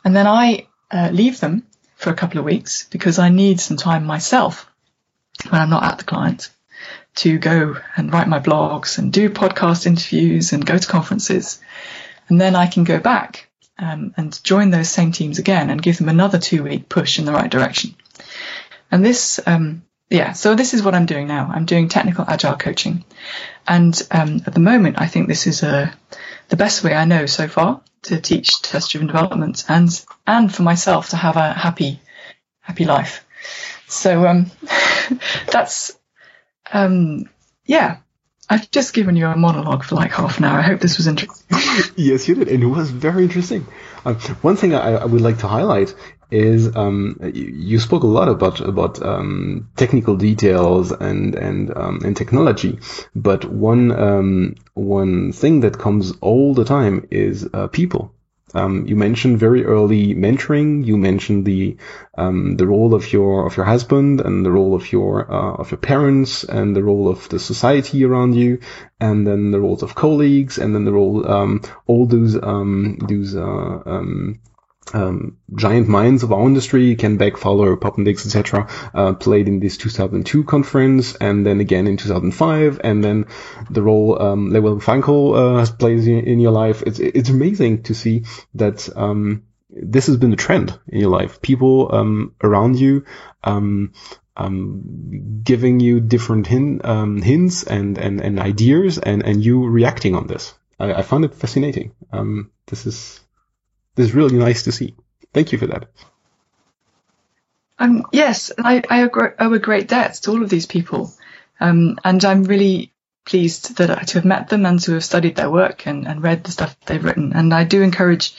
And 0.03 0.15
then 0.15 0.27
I 0.27 0.67
uh, 0.91 1.09
leave 1.11 1.39
them 1.39 1.65
for 1.95 2.09
a 2.11 2.15
couple 2.15 2.39
of 2.39 2.45
weeks 2.45 2.87
because 2.89 3.19
I 3.19 3.29
need 3.29 3.59
some 3.59 3.77
time 3.77 4.05
myself 4.05 4.69
when 5.49 5.61
I'm 5.61 5.69
not 5.69 5.83
at 5.83 5.97
the 5.97 6.03
client 6.03 6.49
to 7.15 7.37
go 7.37 7.77
and 7.95 8.13
write 8.13 8.27
my 8.27 8.39
blogs 8.39 8.97
and 8.97 9.11
do 9.11 9.29
podcast 9.29 9.85
interviews 9.85 10.53
and 10.53 10.65
go 10.65 10.77
to 10.77 10.87
conferences. 10.87 11.59
And 12.29 12.39
then 12.39 12.55
I 12.55 12.67
can 12.67 12.83
go 12.83 12.99
back 12.99 13.49
um, 13.81 14.13
and 14.15 14.41
join 14.43 14.69
those 14.69 14.89
same 14.89 15.11
teams 15.11 15.39
again 15.39 15.69
and 15.69 15.81
give 15.81 15.97
them 15.97 16.07
another 16.07 16.37
two 16.37 16.63
week 16.63 16.87
push 16.87 17.19
in 17.19 17.25
the 17.25 17.33
right 17.33 17.49
direction. 17.49 17.95
And 18.91 19.03
this, 19.03 19.39
um, 19.45 19.83
yeah, 20.09 20.33
so 20.33 20.55
this 20.55 20.73
is 20.73 20.83
what 20.83 20.93
I'm 20.93 21.05
doing 21.05 21.27
now. 21.27 21.49
I'm 21.51 21.65
doing 21.65 21.89
technical 21.89 22.25
agile 22.27 22.57
coaching. 22.57 23.03
And 23.67 23.99
um, 24.11 24.41
at 24.45 24.53
the 24.53 24.59
moment, 24.59 25.01
I 25.01 25.07
think 25.07 25.27
this 25.27 25.47
is 25.47 25.63
uh, 25.63 25.91
the 26.49 26.57
best 26.57 26.83
way 26.83 26.93
I 26.93 27.05
know 27.05 27.25
so 27.25 27.47
far 27.47 27.81
to 28.03 28.19
teach 28.19 28.61
test 28.61 28.91
driven 28.91 29.07
development 29.07 29.63
and 29.69 30.05
and 30.25 30.53
for 30.53 30.63
myself 30.63 31.09
to 31.09 31.17
have 31.17 31.37
a 31.37 31.53
happy 31.53 32.01
happy 32.59 32.85
life. 32.85 33.25
So 33.87 34.27
um, 34.27 34.51
that's 35.51 35.97
um, 36.71 37.29
yeah. 37.65 37.97
I've 38.51 38.69
just 38.69 38.93
given 38.93 39.15
you 39.15 39.27
a 39.27 39.37
monologue 39.37 39.85
for 39.85 39.95
like 39.95 40.11
half 40.11 40.37
an 40.37 40.43
hour. 40.43 40.59
I 40.59 40.63
hope 40.63 40.81
this 40.81 40.97
was 40.97 41.07
interesting. 41.07 41.57
yes, 41.95 42.27
you 42.27 42.35
did, 42.35 42.49
and 42.49 42.61
it 42.61 42.67
was 42.67 42.91
very 42.91 43.23
interesting. 43.23 43.65
Um, 44.03 44.15
one 44.41 44.57
thing 44.57 44.75
I, 44.75 44.95
I, 44.95 45.05
would 45.05 45.21
like 45.21 45.37
to 45.37 45.47
highlight 45.47 45.95
is 46.31 46.75
um, 46.75 47.17
you, 47.33 47.45
you, 47.45 47.79
spoke 47.79 48.03
a 48.03 48.07
lot 48.07 48.27
about 48.27 48.59
about 48.59 49.01
um, 49.01 49.69
technical 49.77 50.17
details 50.17 50.91
and 50.91 51.33
and 51.33 51.77
um, 51.77 52.01
and 52.03 52.17
technology, 52.17 52.79
but 53.15 53.45
one 53.45 53.89
um, 53.93 54.55
one 54.73 55.31
thing 55.31 55.61
that 55.61 55.79
comes 55.79 56.11
all 56.19 56.53
the 56.53 56.65
time 56.65 57.07
is 57.09 57.47
uh, 57.53 57.67
people 57.67 58.13
um, 58.53 58.85
you 58.87 58.95
mentioned 58.95 59.39
very 59.39 59.65
early 59.65 60.13
mentoring. 60.15 60.85
You 60.85 60.97
mentioned 60.97 61.45
the 61.45 61.77
um, 62.17 62.57
the 62.57 62.67
role 62.67 62.93
of 62.93 63.11
your 63.13 63.45
of 63.47 63.57
your 63.57 63.65
husband 63.65 64.21
and 64.21 64.45
the 64.45 64.51
role 64.51 64.75
of 64.75 64.91
your 64.91 65.31
uh, 65.31 65.53
of 65.53 65.71
your 65.71 65.77
parents 65.77 66.43
and 66.43 66.75
the 66.75 66.83
role 66.83 67.07
of 67.07 67.29
the 67.29 67.39
society 67.39 68.03
around 68.03 68.35
you, 68.35 68.59
and 68.99 69.25
then 69.25 69.51
the 69.51 69.59
roles 69.59 69.83
of 69.83 69.95
colleagues, 69.95 70.57
and 70.57 70.75
then 70.75 70.85
the 70.85 70.93
role 70.93 71.29
um, 71.29 71.61
all 71.87 72.05
those 72.05 72.35
um, 72.41 72.97
those 73.07 73.35
uh, 73.35 73.81
um, 74.93 75.37
giant 75.55 75.87
minds 75.87 76.23
of 76.23 76.31
our 76.31 76.45
industry, 76.45 76.95
Kent 76.95 77.19
Beck, 77.19 77.37
Fowler, 77.37 77.77
Poppendiecks, 77.77 78.25
etc., 78.25 78.67
uh, 78.93 79.13
played 79.13 79.47
in 79.47 79.59
this 79.59 79.77
2002 79.77 80.43
conference, 80.43 81.15
and 81.15 81.45
then 81.45 81.59
again 81.59 81.87
in 81.87 81.97
2005, 81.97 82.81
and 82.83 83.03
then 83.03 83.25
the 83.69 83.81
role 83.81 84.21
um, 84.21 84.49
Lewel 84.49 84.79
Frankel 84.79 85.35
uh, 85.35 85.59
has 85.59 85.71
played 85.71 86.07
in, 86.07 86.39
your 86.39 86.51
life. 86.51 86.83
It's 86.85 86.99
it's 86.99 87.29
amazing 87.29 87.83
to 87.83 87.93
see 87.93 88.23
that 88.55 88.89
um, 88.95 89.43
this 89.69 90.07
has 90.07 90.17
been 90.17 90.33
a 90.33 90.37
trend 90.37 90.77
in 90.87 90.99
your 90.99 91.09
life. 91.09 91.41
People 91.41 91.93
um, 91.93 92.35
around 92.43 92.79
you. 92.79 93.05
Um, 93.43 93.93
um, 94.37 95.41
giving 95.43 95.79
you 95.79 95.99
different 95.99 96.47
hin- 96.47 96.81
um, 96.83 97.21
hints 97.21 97.63
and, 97.63 97.97
and, 97.97 98.21
and 98.21 98.39
ideas 98.39 98.97
and, 98.97 99.23
and 99.23 99.43
you 99.43 99.67
reacting 99.67 100.15
on 100.15 100.27
this. 100.27 100.53
I, 100.79 100.93
I 100.93 101.01
found 101.01 101.25
it 101.25 101.35
fascinating. 101.35 101.93
Um, 102.11 102.51
this 102.67 102.85
is 102.85 103.20
is 104.01 104.13
really 104.13 104.37
nice 104.37 104.63
to 104.63 104.71
see. 104.71 104.95
Thank 105.33 105.51
you 105.51 105.57
for 105.57 105.67
that. 105.67 105.87
Um, 107.79 108.05
yes, 108.11 108.51
I, 108.59 108.83
I 108.89 109.09
owe 109.39 109.53
a 109.53 109.59
great 109.59 109.87
debt 109.87 110.13
to 110.15 110.31
all 110.31 110.43
of 110.43 110.49
these 110.49 110.67
people. 110.67 111.11
Um, 111.59 111.97
and 112.03 112.23
I'm 112.23 112.43
really 112.43 112.91
pleased 113.25 113.77
that 113.77 114.07
to 114.07 114.13
have 114.15 114.25
met 114.25 114.49
them 114.49 114.65
and 114.65 114.79
to 114.81 114.93
have 114.93 115.03
studied 115.03 115.35
their 115.35 115.49
work 115.49 115.87
and, 115.87 116.07
and 116.07 116.23
read 116.23 116.43
the 116.43 116.51
stuff 116.51 116.75
they've 116.85 117.03
written. 117.03 117.33
And 117.33 117.53
I 117.53 117.63
do 117.63 117.81
encourage, 117.81 118.35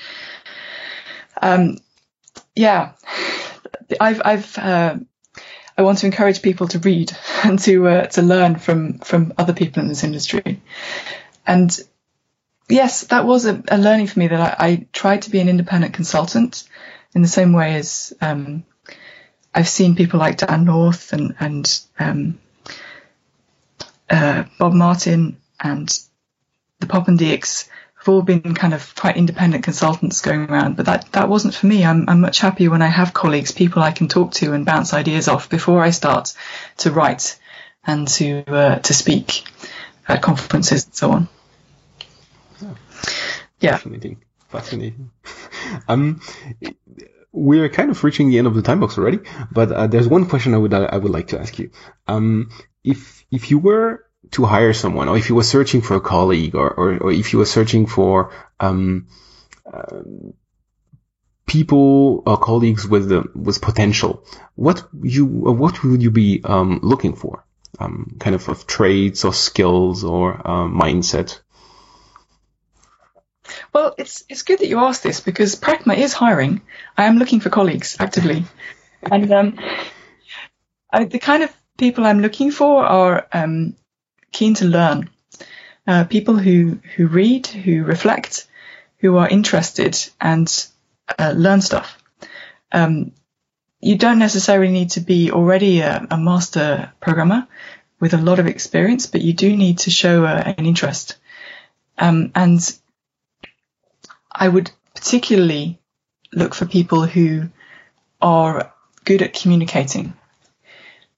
um, 1.41 1.79
yeah, 2.55 2.93
I've, 4.01 4.23
I've, 4.25 4.59
uh, 4.59 4.97
I 5.77 5.83
want 5.83 5.99
to 5.99 6.07
encourage 6.07 6.43
people 6.43 6.69
to 6.69 6.79
read 6.79 7.13
and 7.45 7.59
to, 7.61 7.89
uh, 7.89 8.07
to 8.07 8.23
learn 8.23 8.57
from, 8.57 8.99
from 8.99 9.33
other 9.39 9.53
people 9.55 9.83
in 9.83 9.89
this 9.89 10.05
industry. 10.05 10.61
And 11.47 11.77
yes, 12.73 13.05
that 13.05 13.27
was 13.27 13.47
a, 13.47 13.63
a 13.69 13.79
learning 13.79 14.07
for 14.07 14.19
me 14.19 14.29
that 14.29 14.61
I, 14.61 14.67
I, 14.67 14.87
tried 14.93 15.23
to 15.23 15.31
be 15.31 15.41
an 15.41 15.49
independent 15.49 15.95
consultant 15.95 16.65
in 17.15 17.23
the 17.23 17.29
same 17.29 17.53
way 17.53 17.75
as 17.77 18.13
um, 18.21 18.65
I've 19.55 19.69
seen 19.69 19.95
people 19.95 20.19
like 20.19 20.39
Dan 20.39 20.65
North 20.65 21.13
and, 21.13 21.35
and 21.39 21.81
um, 21.99 22.39
uh, 24.09 24.45
Bob 24.59 24.73
Martin 24.73 25.37
and 25.61 25.89
the 26.81 26.87
Pop 26.87 27.09
and 27.09 27.19
Poppendiecks 27.19 27.69
have 27.99 28.09
all 28.09 28.23
been 28.23 28.55
kind 28.55 28.75
of 28.75 28.95
quite 28.97 29.17
independent 29.17 29.63
consultants 29.63 30.23
going 30.23 30.51
around, 30.51 30.77
but 30.77 30.87
that, 30.87 31.13
that 31.13 31.29
wasn't 31.29 31.55
for 31.55 31.67
me. 31.67 31.85
I'm, 31.85 32.09
I'm 32.09 32.21
much 32.21 32.41
happier 32.41 32.71
when 32.71 32.83
I 32.83 32.89
have 32.89 33.15
colleagues, 33.15 33.53
people 33.53 33.83
I 33.83 33.93
can 33.93 34.09
talk 34.09 34.33
to 34.35 34.55
and 34.55 34.67
bounce 34.67 34.93
ideas 34.93 35.29
off 35.29 35.49
before 35.49 35.83
I 35.83 35.91
start 35.91 36.35
to 36.79 36.91
write 36.91 37.39
and 37.85 38.09
to 38.09 38.45
uh, 38.47 38.79
to 38.79 38.95
speak 38.95 39.45
at 40.09 40.23
conferences 40.23 40.85
and 40.85 40.95
so 40.95 41.11
on. 41.13 41.29
Yeah. 43.63 43.77
Fascinating. 43.77 44.23
Fascinating. 44.49 45.11
um, 45.89 46.21
we're 47.33 47.69
kind 47.71 47.91
of 47.91 48.05
reaching 48.05 48.29
the 48.29 48.39
end 48.39 48.47
of 48.47 48.55
the 48.55 48.63
time 48.63 48.81
box 48.81 48.99
already, 48.99 49.21
but 49.51 49.73
uh, 49.73 49.87
there's 49.87 50.07
one 50.09 50.27
question 50.27 50.55
I 50.55 50.59
would 50.59 50.75
I 50.75 50.97
would 50.97 51.13
like 51.13 51.29
to 51.29 51.41
ask 51.41 51.59
you. 51.59 51.71
Um, 52.07 52.51
if 52.85 53.25
if 53.31 53.51
you 53.51 53.59
were 53.59 54.05
to 54.33 54.45
hire 54.45 54.73
someone, 54.73 55.09
or 55.09 55.17
if 55.17 55.29
you 55.29 55.35
were 55.35 55.43
searching 55.43 55.81
for 55.81 55.97
a 55.97 56.01
colleague, 56.01 56.55
or 56.55 56.71
or, 56.71 56.99
or 56.99 57.13
if 57.13 57.33
you 57.33 57.39
were 57.39 57.47
searching 57.47 57.87
for 57.87 58.33
um, 58.61 59.09
uh, 59.73 60.03
people 61.47 62.23
or 62.27 62.37
colleagues 62.37 62.87
with 62.87 63.11
uh, 63.11 63.25
with 63.35 63.61
potential, 63.63 64.25
what 64.55 64.87
you 65.03 65.25
what 65.25 65.83
would 65.83 66.03
you 66.03 66.11
be 66.11 66.43
um, 66.45 66.81
looking 66.83 67.15
for? 67.15 67.45
Um, 67.79 68.17
kind 68.21 68.35
of 68.35 68.49
of 68.51 68.67
traits 68.67 69.25
or 69.25 69.33
skills 69.33 70.05
or 70.05 70.35
uh, 70.47 70.69
mindset. 70.69 71.41
Well, 73.73 73.95
it's 73.97 74.25
it's 74.29 74.43
good 74.43 74.59
that 74.59 74.69
you 74.69 74.81
asked 74.81 75.03
this 75.03 75.21
because 75.21 75.57
Praqma 75.57 75.97
is 75.97 76.13
hiring. 76.13 76.61
I 76.97 77.05
am 77.05 77.17
looking 77.17 77.41
for 77.41 77.49
colleagues 77.51 77.97
actively, 77.99 78.45
and 79.03 79.33
um, 79.33 79.59
I, 80.93 81.05
the 81.05 81.19
kind 81.19 81.43
of 81.43 81.51
people 81.79 82.05
I'm 82.05 82.21
looking 82.21 82.51
for 82.51 82.85
are 82.85 83.27
um, 83.33 83.75
keen 84.31 84.55
to 84.55 84.67
learn. 84.67 85.09
Uh, 85.87 86.05
people 86.05 86.37
who 86.37 86.79
who 86.97 87.07
read, 87.07 87.47
who 87.47 87.83
reflect, 87.83 88.47
who 88.99 89.17
are 89.17 89.29
interested 89.29 89.99
and 90.21 90.49
uh, 91.19 91.33
learn 91.35 91.63
stuff. 91.63 91.99
Um, 92.71 93.13
you 93.81 93.97
don't 93.97 94.19
necessarily 94.19 94.71
need 94.71 94.91
to 94.91 95.01
be 95.01 95.33
already 95.33 95.81
a, 95.81 96.07
a, 96.11 96.17
master 96.17 96.93
programmer 97.01 97.49
with 97.99 98.15
a 98.15 98.19
lot 98.19 98.39
of 98.39 98.47
experience, 98.47 99.07
but 99.07 99.23
you 99.23 99.33
do 99.33 99.57
need 99.57 99.79
to 99.79 99.91
show 99.91 100.25
uh, 100.25 100.55
an 100.57 100.67
interest. 100.67 101.17
Um, 101.99 102.31
and 102.35 102.61
I 104.35 104.49
would 104.49 104.71
particularly 104.95 105.79
look 106.33 106.55
for 106.55 106.67
people 106.67 107.05
who 107.05 107.49
are 108.21 108.73
good 109.05 109.23
at 109.23 109.35
communicating, 109.35 110.15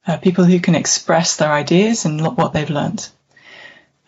uh, 0.07 0.17
people 0.17 0.45
who 0.45 0.61
can 0.61 0.75
express 0.75 1.37
their 1.37 1.53
ideas 1.53 2.05
and 2.05 2.21
what 2.37 2.53
they've 2.53 2.71
learned. 2.71 3.09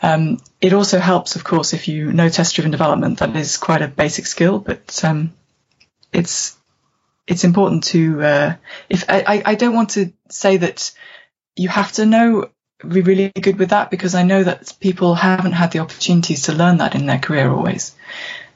Um, 0.02 0.38
it 0.60 0.72
also 0.72 0.98
helps, 0.98 1.36
of 1.36 1.44
course, 1.44 1.72
if 1.72 1.88
you 1.88 2.12
know 2.12 2.28
test-driven 2.28 2.70
development. 2.70 3.18
That 3.18 3.34
is 3.34 3.56
quite 3.56 3.82
a 3.82 3.88
basic 3.88 4.26
skill, 4.26 4.58
but 4.58 5.02
um, 5.04 5.32
it's 6.12 6.56
it's 7.26 7.44
important 7.44 7.84
to. 7.84 8.22
Uh, 8.22 8.56
if 8.88 9.04
I, 9.08 9.42
I 9.44 9.54
don't 9.54 9.74
want 9.74 9.90
to 9.90 10.12
say 10.28 10.58
that 10.58 10.92
you 11.56 11.68
have 11.68 11.92
to 11.92 12.06
know 12.06 12.50
be 12.86 13.00
really 13.00 13.30
good 13.30 13.58
with 13.58 13.70
that 13.70 13.90
because 13.90 14.14
I 14.14 14.22
know 14.22 14.44
that 14.44 14.74
people 14.80 15.14
haven't 15.14 15.52
had 15.52 15.72
the 15.72 15.78
opportunities 15.78 16.42
to 16.42 16.52
learn 16.52 16.78
that 16.78 16.94
in 16.94 17.06
their 17.06 17.18
career 17.18 17.50
always. 17.50 17.94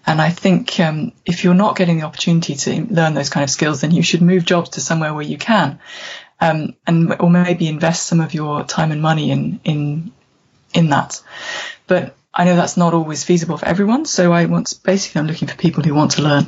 And 0.07 0.21
I 0.21 0.31
think 0.31 0.81
um, 0.81 1.13
if 1.25 1.45
you're 1.45 1.55
not 1.55 1.77
getting 1.77 1.99
the 1.99 2.07
opportunity 2.07 2.55
to 2.55 2.87
learn 2.87 3.15
those 3.15 3.31
kind 3.31 3.45
of 3.45 3.51
skills, 3.51 3.83
then 3.83 3.91
you 3.91 4.03
should 4.03 4.23
move 4.23 4.45
jobs 4.45 4.71
to 4.71 4.81
somewhere 4.81 5.13
where 5.13 5.23
you 5.23 5.39
can, 5.39 5.79
um, 6.41 6.75
and 6.87 7.15
or 7.21 7.31
maybe 7.31 7.69
invest 7.69 8.07
some 8.07 8.21
of 8.21 8.35
your 8.35 8.65
time 8.65 8.93
and 8.93 9.03
money 9.03 9.31
in 9.31 9.61
in 9.65 10.13
in 10.73 10.91
that. 10.91 11.23
But 11.87 12.17
I 12.33 12.45
know 12.45 12.57
that's 12.57 12.77
not 12.77 12.95
always 12.95 13.25
feasible 13.25 13.59
for 13.59 13.67
everyone. 13.67 14.07
So 14.07 14.33
I 14.33 14.47
want 14.47 14.81
basically 14.83 15.21
I'm 15.21 15.27
looking 15.27 15.49
for 15.49 15.57
people 15.57 15.83
who 15.83 15.95
want 15.95 16.13
to 16.13 16.23
learn. 16.23 16.47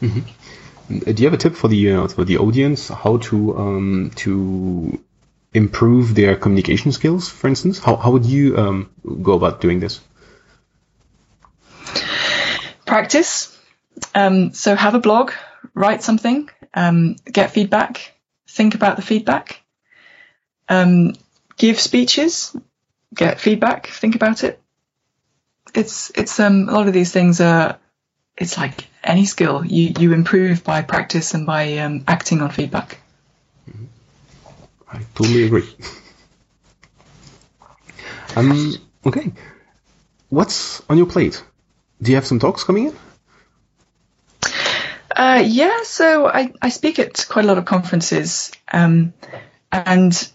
Mm-hmm. 0.00 0.98
Do 0.98 1.22
you 1.22 1.26
have 1.28 1.34
a 1.34 1.38
tip 1.38 1.56
for 1.56 1.68
the 1.68 1.92
uh, 1.92 2.08
for 2.08 2.24
the 2.24 2.38
audience 2.38 2.88
how 2.88 3.16
to 3.16 3.58
um, 3.58 4.10
to 4.16 5.02
improve 5.52 6.14
their 6.14 6.36
communication 6.36 6.92
skills, 6.92 7.28
for 7.28 7.48
instance? 7.48 7.78
How 7.78 7.96
how 7.96 8.10
would 8.12 8.26
you 8.26 8.56
um, 8.56 8.90
go 9.22 9.32
about 9.32 9.60
doing 9.60 9.80
this? 9.80 10.00
Practice. 12.94 13.58
Um, 14.14 14.52
so 14.52 14.76
have 14.76 14.94
a 14.94 15.00
blog, 15.00 15.32
write 15.74 16.00
something, 16.04 16.48
um, 16.74 17.16
get 17.26 17.50
feedback, 17.50 18.14
think 18.48 18.76
about 18.76 18.94
the 18.94 19.02
feedback, 19.02 19.60
um, 20.68 21.14
give 21.56 21.80
speeches, 21.80 22.56
get 23.12 23.40
feedback, 23.40 23.88
think 23.88 24.14
about 24.14 24.44
it. 24.44 24.60
It's 25.74 26.12
it's 26.14 26.38
um, 26.38 26.68
a 26.68 26.72
lot 26.72 26.86
of 26.86 26.92
these 26.94 27.10
things 27.10 27.40
are 27.40 27.80
it's 28.36 28.56
like 28.56 28.86
any 29.02 29.26
skill 29.26 29.64
you 29.64 29.92
you 29.98 30.12
improve 30.12 30.62
by 30.62 30.82
practice 30.82 31.34
and 31.34 31.46
by 31.46 31.78
um, 31.78 32.04
acting 32.06 32.42
on 32.42 32.50
feedback. 32.50 33.00
I 34.92 35.00
totally 35.16 35.46
agree. 35.46 35.68
um. 38.36 38.74
Okay. 39.04 39.32
What's 40.28 40.80
on 40.88 40.96
your 40.96 41.06
plate? 41.06 41.42
Do 42.00 42.10
you 42.10 42.16
have 42.16 42.26
some 42.26 42.38
talks 42.38 42.64
coming 42.64 42.88
in? 42.88 42.96
Uh, 45.14 45.42
yeah, 45.46 45.82
so 45.84 46.26
I, 46.26 46.52
I 46.60 46.70
speak 46.70 46.98
at 46.98 47.26
quite 47.28 47.44
a 47.44 47.48
lot 47.48 47.58
of 47.58 47.64
conferences. 47.64 48.50
Um, 48.72 49.14
and 49.70 50.28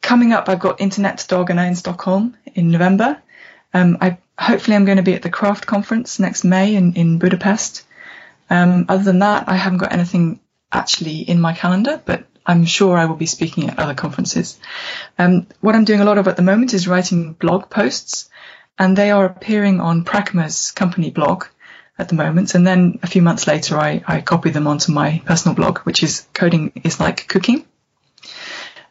coming 0.00 0.32
up, 0.32 0.48
I've 0.48 0.58
got 0.58 0.78
Internetdagarna 0.78 1.68
in 1.68 1.76
Stockholm 1.76 2.36
in 2.54 2.70
November. 2.70 3.22
Um, 3.72 3.98
I 4.00 4.18
hopefully 4.38 4.76
I'm 4.76 4.84
going 4.84 4.96
to 4.96 5.02
be 5.02 5.14
at 5.14 5.22
the 5.22 5.30
Craft 5.30 5.66
conference 5.66 6.18
next 6.18 6.44
May 6.44 6.74
in, 6.74 6.94
in 6.94 7.18
Budapest. 7.18 7.84
Um, 8.50 8.86
other 8.88 9.04
than 9.04 9.20
that, 9.20 9.48
I 9.48 9.56
haven't 9.56 9.78
got 9.78 9.92
anything 9.92 10.40
actually 10.72 11.18
in 11.18 11.40
my 11.40 11.54
calendar, 11.54 12.02
but 12.04 12.24
I'm 12.44 12.64
sure 12.64 12.96
I 12.98 13.06
will 13.06 13.16
be 13.16 13.26
speaking 13.26 13.70
at 13.70 13.78
other 13.78 13.94
conferences. 13.94 14.58
Um, 15.18 15.46
what 15.60 15.76
I'm 15.76 15.84
doing 15.84 16.00
a 16.00 16.04
lot 16.04 16.18
of 16.18 16.26
at 16.28 16.36
the 16.36 16.42
moment 16.42 16.74
is 16.74 16.88
writing 16.88 17.34
blog 17.34 17.70
posts, 17.70 18.28
and 18.82 18.98
they 18.98 19.12
are 19.12 19.24
appearing 19.24 19.80
on 19.80 20.04
Praqma's 20.04 20.72
company 20.72 21.10
blog 21.10 21.44
at 21.96 22.08
the 22.08 22.16
moment. 22.16 22.56
And 22.56 22.66
then 22.66 22.98
a 23.04 23.06
few 23.06 23.22
months 23.22 23.46
later, 23.46 23.78
I, 23.78 24.02
I 24.08 24.20
copy 24.22 24.50
them 24.50 24.66
onto 24.66 24.90
my 24.90 25.22
personal 25.24 25.54
blog, 25.54 25.78
which 25.80 26.02
is 26.02 26.26
Coding 26.34 26.72
is 26.82 26.98
Like 26.98 27.28
Cooking. 27.28 27.64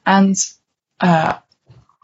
And 0.06 0.38
uh, 1.02 1.40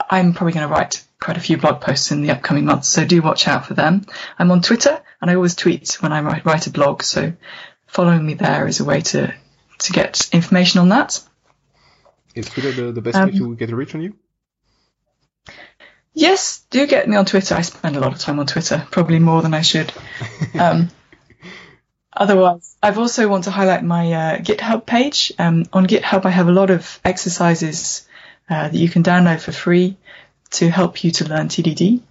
I'm 0.10 0.34
probably 0.34 0.52
going 0.52 0.68
to 0.68 0.74
write 0.74 1.02
quite 1.22 1.38
a 1.38 1.40
few 1.40 1.56
blog 1.56 1.80
posts 1.80 2.12
in 2.12 2.22
the 2.24 2.32
upcoming 2.32 2.66
months, 2.66 2.90
so 2.90 3.06
do 3.06 3.22
watch 3.22 3.48
out 3.48 3.66
for 3.66 3.74
them. 3.74 4.06
I'm 4.38 4.52
on 4.52 4.62
Twitter, 4.62 5.02
and 5.22 5.32
I 5.32 5.36
always 5.36 5.56
tweet 5.56 5.94
when 6.02 6.12
I 6.12 6.20
write, 6.20 6.46
write 6.46 6.68
a 6.68 6.72
blog, 6.72 7.04
so 7.04 7.32
following 7.86 8.26
me 8.26 8.34
there 8.34 8.68
is 8.68 8.82
a 8.82 8.86
way 8.86 9.00
to, 9.00 9.34
to 9.80 9.92
get 9.94 10.30
information 10.34 10.82
on 10.82 10.90
that. 10.90 11.24
Is 12.36 12.50
Twitter 12.50 12.74
the, 12.74 12.92
the 12.92 13.02
best 13.02 13.18
um, 13.18 13.30
way 13.30 13.38
to 13.38 13.56
get 13.56 13.70
a 13.70 13.78
reach 13.78 13.96
on 13.96 14.02
you? 14.02 14.14
Yes, 16.18 16.66
do 16.72 16.88
get 16.88 17.08
me 17.08 17.16
on 17.16 17.26
Twitter. 17.26 17.54
I 17.54 17.62
spend 17.62 17.96
a 17.96 18.00
lot 18.00 18.12
of 18.12 18.18
time 18.18 18.40
on 18.40 18.48
Twitter, 18.48 18.88
probably 18.90 19.20
more 19.20 19.44
than 19.44 19.54
I 19.54 19.62
should. 19.62 19.94
Um, 20.60 20.90
otherwise, 22.12 22.76
I've 22.82 22.98
also 22.98 23.28
want 23.28 23.44
to 23.44 23.52
highlight 23.52 23.84
my 23.84 24.12
uh, 24.12 24.38
GitHub 24.40 24.88
page. 24.88 25.32
Um, 25.38 25.66
on 25.72 25.86
GitHub, 25.86 26.26
I 26.26 26.32
have 26.32 26.48
a 26.48 26.52
lot 26.52 26.72
of 26.72 27.00
exercises 27.06 28.08
uh, 28.50 28.70
that 28.70 28.74
you 28.74 28.90
can 28.90 29.04
download 29.04 29.42
for 29.42 29.52
free 29.52 29.96
to 30.58 30.72
help 30.72 31.04
you 31.04 31.12
to 31.12 31.30
learn 31.30 31.50
TDD. 31.50 32.02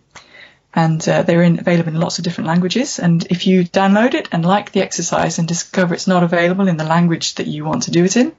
And 0.72 1.08
uh, 1.08 1.22
they're 1.22 1.42
in, 1.42 1.58
available 1.58 1.92
in 1.92 1.98
lots 1.98 2.18
of 2.18 2.24
different 2.24 2.46
languages. 2.46 3.00
And 3.00 3.26
if 3.28 3.48
you 3.48 3.64
download 3.64 4.14
it 4.14 4.28
and 4.30 4.44
like 4.44 4.70
the 4.70 4.82
exercise 4.82 5.40
and 5.40 5.48
discover 5.48 5.94
it's 5.94 6.06
not 6.06 6.22
available 6.22 6.68
in 6.68 6.76
the 6.76 6.84
language 6.84 7.34
that 7.36 7.48
you 7.48 7.64
want 7.64 7.82
to 7.84 7.90
do 7.90 8.04
it 8.04 8.16
in, 8.16 8.36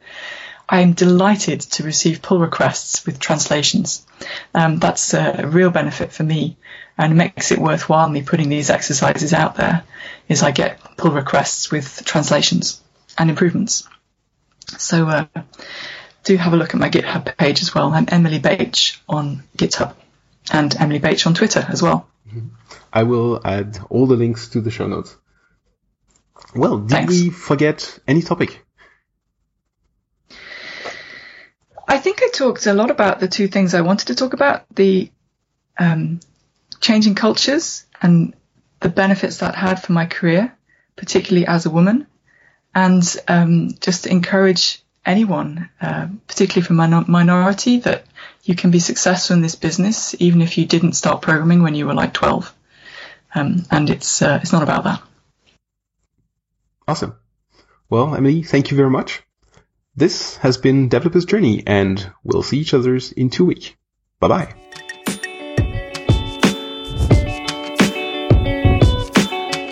I 0.70 0.82
am 0.82 0.94
delighted 0.94 1.62
to 1.62 1.84
receive 1.84 2.22
pull 2.22 2.40
requests 2.40 3.06
with 3.06 3.20
translations. 3.20 4.06
Um, 4.54 4.80
that's 4.80 5.14
a 5.14 5.48
real 5.48 5.70
benefit 5.70 6.12
for 6.12 6.24
me 6.24 6.58
and 6.98 7.16
makes 7.16 7.52
it 7.52 7.60
worthwhile 7.60 8.10
me 8.10 8.22
putting 8.22 8.50
these 8.50 8.70
exercises 8.70 9.34
out 9.34 9.56
there 9.56 9.84
is 10.28 10.44
I 10.44 10.52
get 10.52 10.80
pull 10.98 11.12
requests 11.12 11.72
with 11.72 12.04
translations 12.06 12.82
and 13.18 13.30
improvements. 13.30 13.88
So 14.78 15.08
uh, 15.08 15.26
do 16.24 16.36
have 16.36 16.54
a 16.54 16.58
look 16.58 16.74
at 16.74 16.80
my 16.80 16.90
GitHub 16.90 17.38
page 17.38 17.62
as 17.62 17.74
well. 17.74 17.94
I'm 17.94 18.08
Emily 18.10 18.40
Bache 18.40 19.02
on 19.08 19.44
GitHub 19.56 19.96
and 20.52 20.76
Emily 20.76 21.00
Bache 21.00 21.26
on 21.26 21.34
Twitter 21.34 21.66
as 21.70 21.82
well. 21.82 22.08
I 22.92 23.04
will 23.04 23.40
add 23.46 23.80
all 23.90 24.08
the 24.08 24.16
links 24.16 24.50
to 24.50 24.62
the 24.62 24.72
show 24.72 24.88
notes. 24.88 25.16
Well, 26.54 26.80
did 26.80 26.90
Thanks. 26.90 27.14
we 27.14 27.30
forget 27.30 28.00
any 28.08 28.22
topic? 28.22 28.66
I 31.88 31.97
think 32.08 32.24
I 32.24 32.30
talked 32.30 32.66
a 32.68 32.74
lot 32.74 32.90
about 32.90 33.20
the 33.20 33.28
two 33.28 33.50
things 33.50 33.74
I 33.74 33.82
wanted 33.82 34.08
to 34.08 34.16
talk 34.16 34.32
about 34.32 34.64
the 34.74 35.12
um, 35.78 36.22
changing 36.80 37.16
cultures 37.16 37.86
and 38.02 38.34
the 38.80 38.88
benefits 38.88 39.40
that 39.40 39.56
had 39.56 39.84
for 39.84 39.92
my 39.92 40.06
career, 40.06 40.56
particularly 40.96 41.46
as 41.46 41.66
a 41.66 41.70
woman, 41.70 42.08
and 42.74 43.04
um, 43.28 43.72
just 43.82 44.06
to 44.06 44.10
encourage 44.10 44.82
anyone, 45.06 45.70
uh, 45.82 46.08
particularly 46.28 46.66
from 46.66 46.78
minor- 46.78 47.04
minority, 47.10 47.80
that 47.80 48.06
you 48.44 48.56
can 48.56 48.72
be 48.72 48.80
successful 48.80 49.36
in 49.36 49.42
this 49.42 49.56
business 49.56 50.16
even 50.20 50.42
if 50.42 50.58
you 50.58 50.66
didn't 50.66 50.94
start 50.94 51.22
programming 51.22 51.62
when 51.62 51.76
you 51.76 51.88
were 51.88 51.94
like 51.94 52.14
12. 52.14 52.54
Um, 53.36 53.66
and 53.70 53.90
it's 53.90 54.22
uh, 54.22 54.40
it's 54.42 54.54
not 54.54 54.64
about 54.64 54.86
that. 54.86 55.02
Awesome. 56.88 57.18
Well, 57.90 58.16
Emily, 58.16 58.44
thank 58.44 58.72
you 58.72 58.78
very 58.78 58.90
much. 58.90 59.27
This 59.98 60.38
has 60.38 60.58
been 60.58 60.90
Developer's 60.90 61.26
Journey, 61.26 61.64
and 61.66 62.12
we'll 62.24 62.44
see 62.44 62.60
each 62.60 62.76
other 62.76 63.00
in 63.16 63.32
two 63.32 63.46
weeks. 63.46 63.72
Bye 64.20 64.28
bye. 64.28 64.54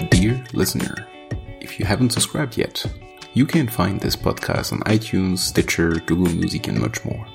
Dear 0.10 0.44
listener, 0.52 1.08
if 1.62 1.78
you 1.78 1.86
haven't 1.86 2.10
subscribed 2.10 2.58
yet, 2.58 2.84
you 3.36 3.46
can 3.46 3.68
find 3.68 4.02
this 4.02 4.16
podcast 4.16 4.74
on 4.74 4.80
iTunes, 4.80 5.38
Stitcher, 5.38 5.92
Google 5.92 6.34
Music, 6.34 6.70
and 6.70 6.80
much 6.80 7.06
more. 7.06 7.28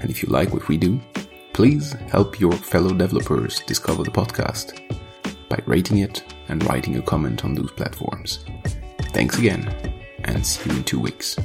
And 0.00 0.10
if 0.10 0.20
you 0.20 0.28
like 0.28 0.52
what 0.52 0.66
we 0.66 0.76
do, 0.76 1.00
please 1.52 1.92
help 2.10 2.40
your 2.40 2.54
fellow 2.54 2.92
developers 2.92 3.60
discover 3.60 4.02
the 4.02 4.10
podcast 4.10 4.80
by 5.48 5.60
rating 5.66 5.98
it 5.98 6.24
and 6.48 6.64
writing 6.64 6.96
a 6.96 7.02
comment 7.02 7.44
on 7.44 7.54
those 7.54 7.70
platforms. 7.70 8.44
Thanks 9.12 9.38
again, 9.38 9.94
and 10.24 10.44
see 10.44 10.68
you 10.68 10.78
in 10.78 10.82
two 10.82 10.98
weeks. 10.98 11.36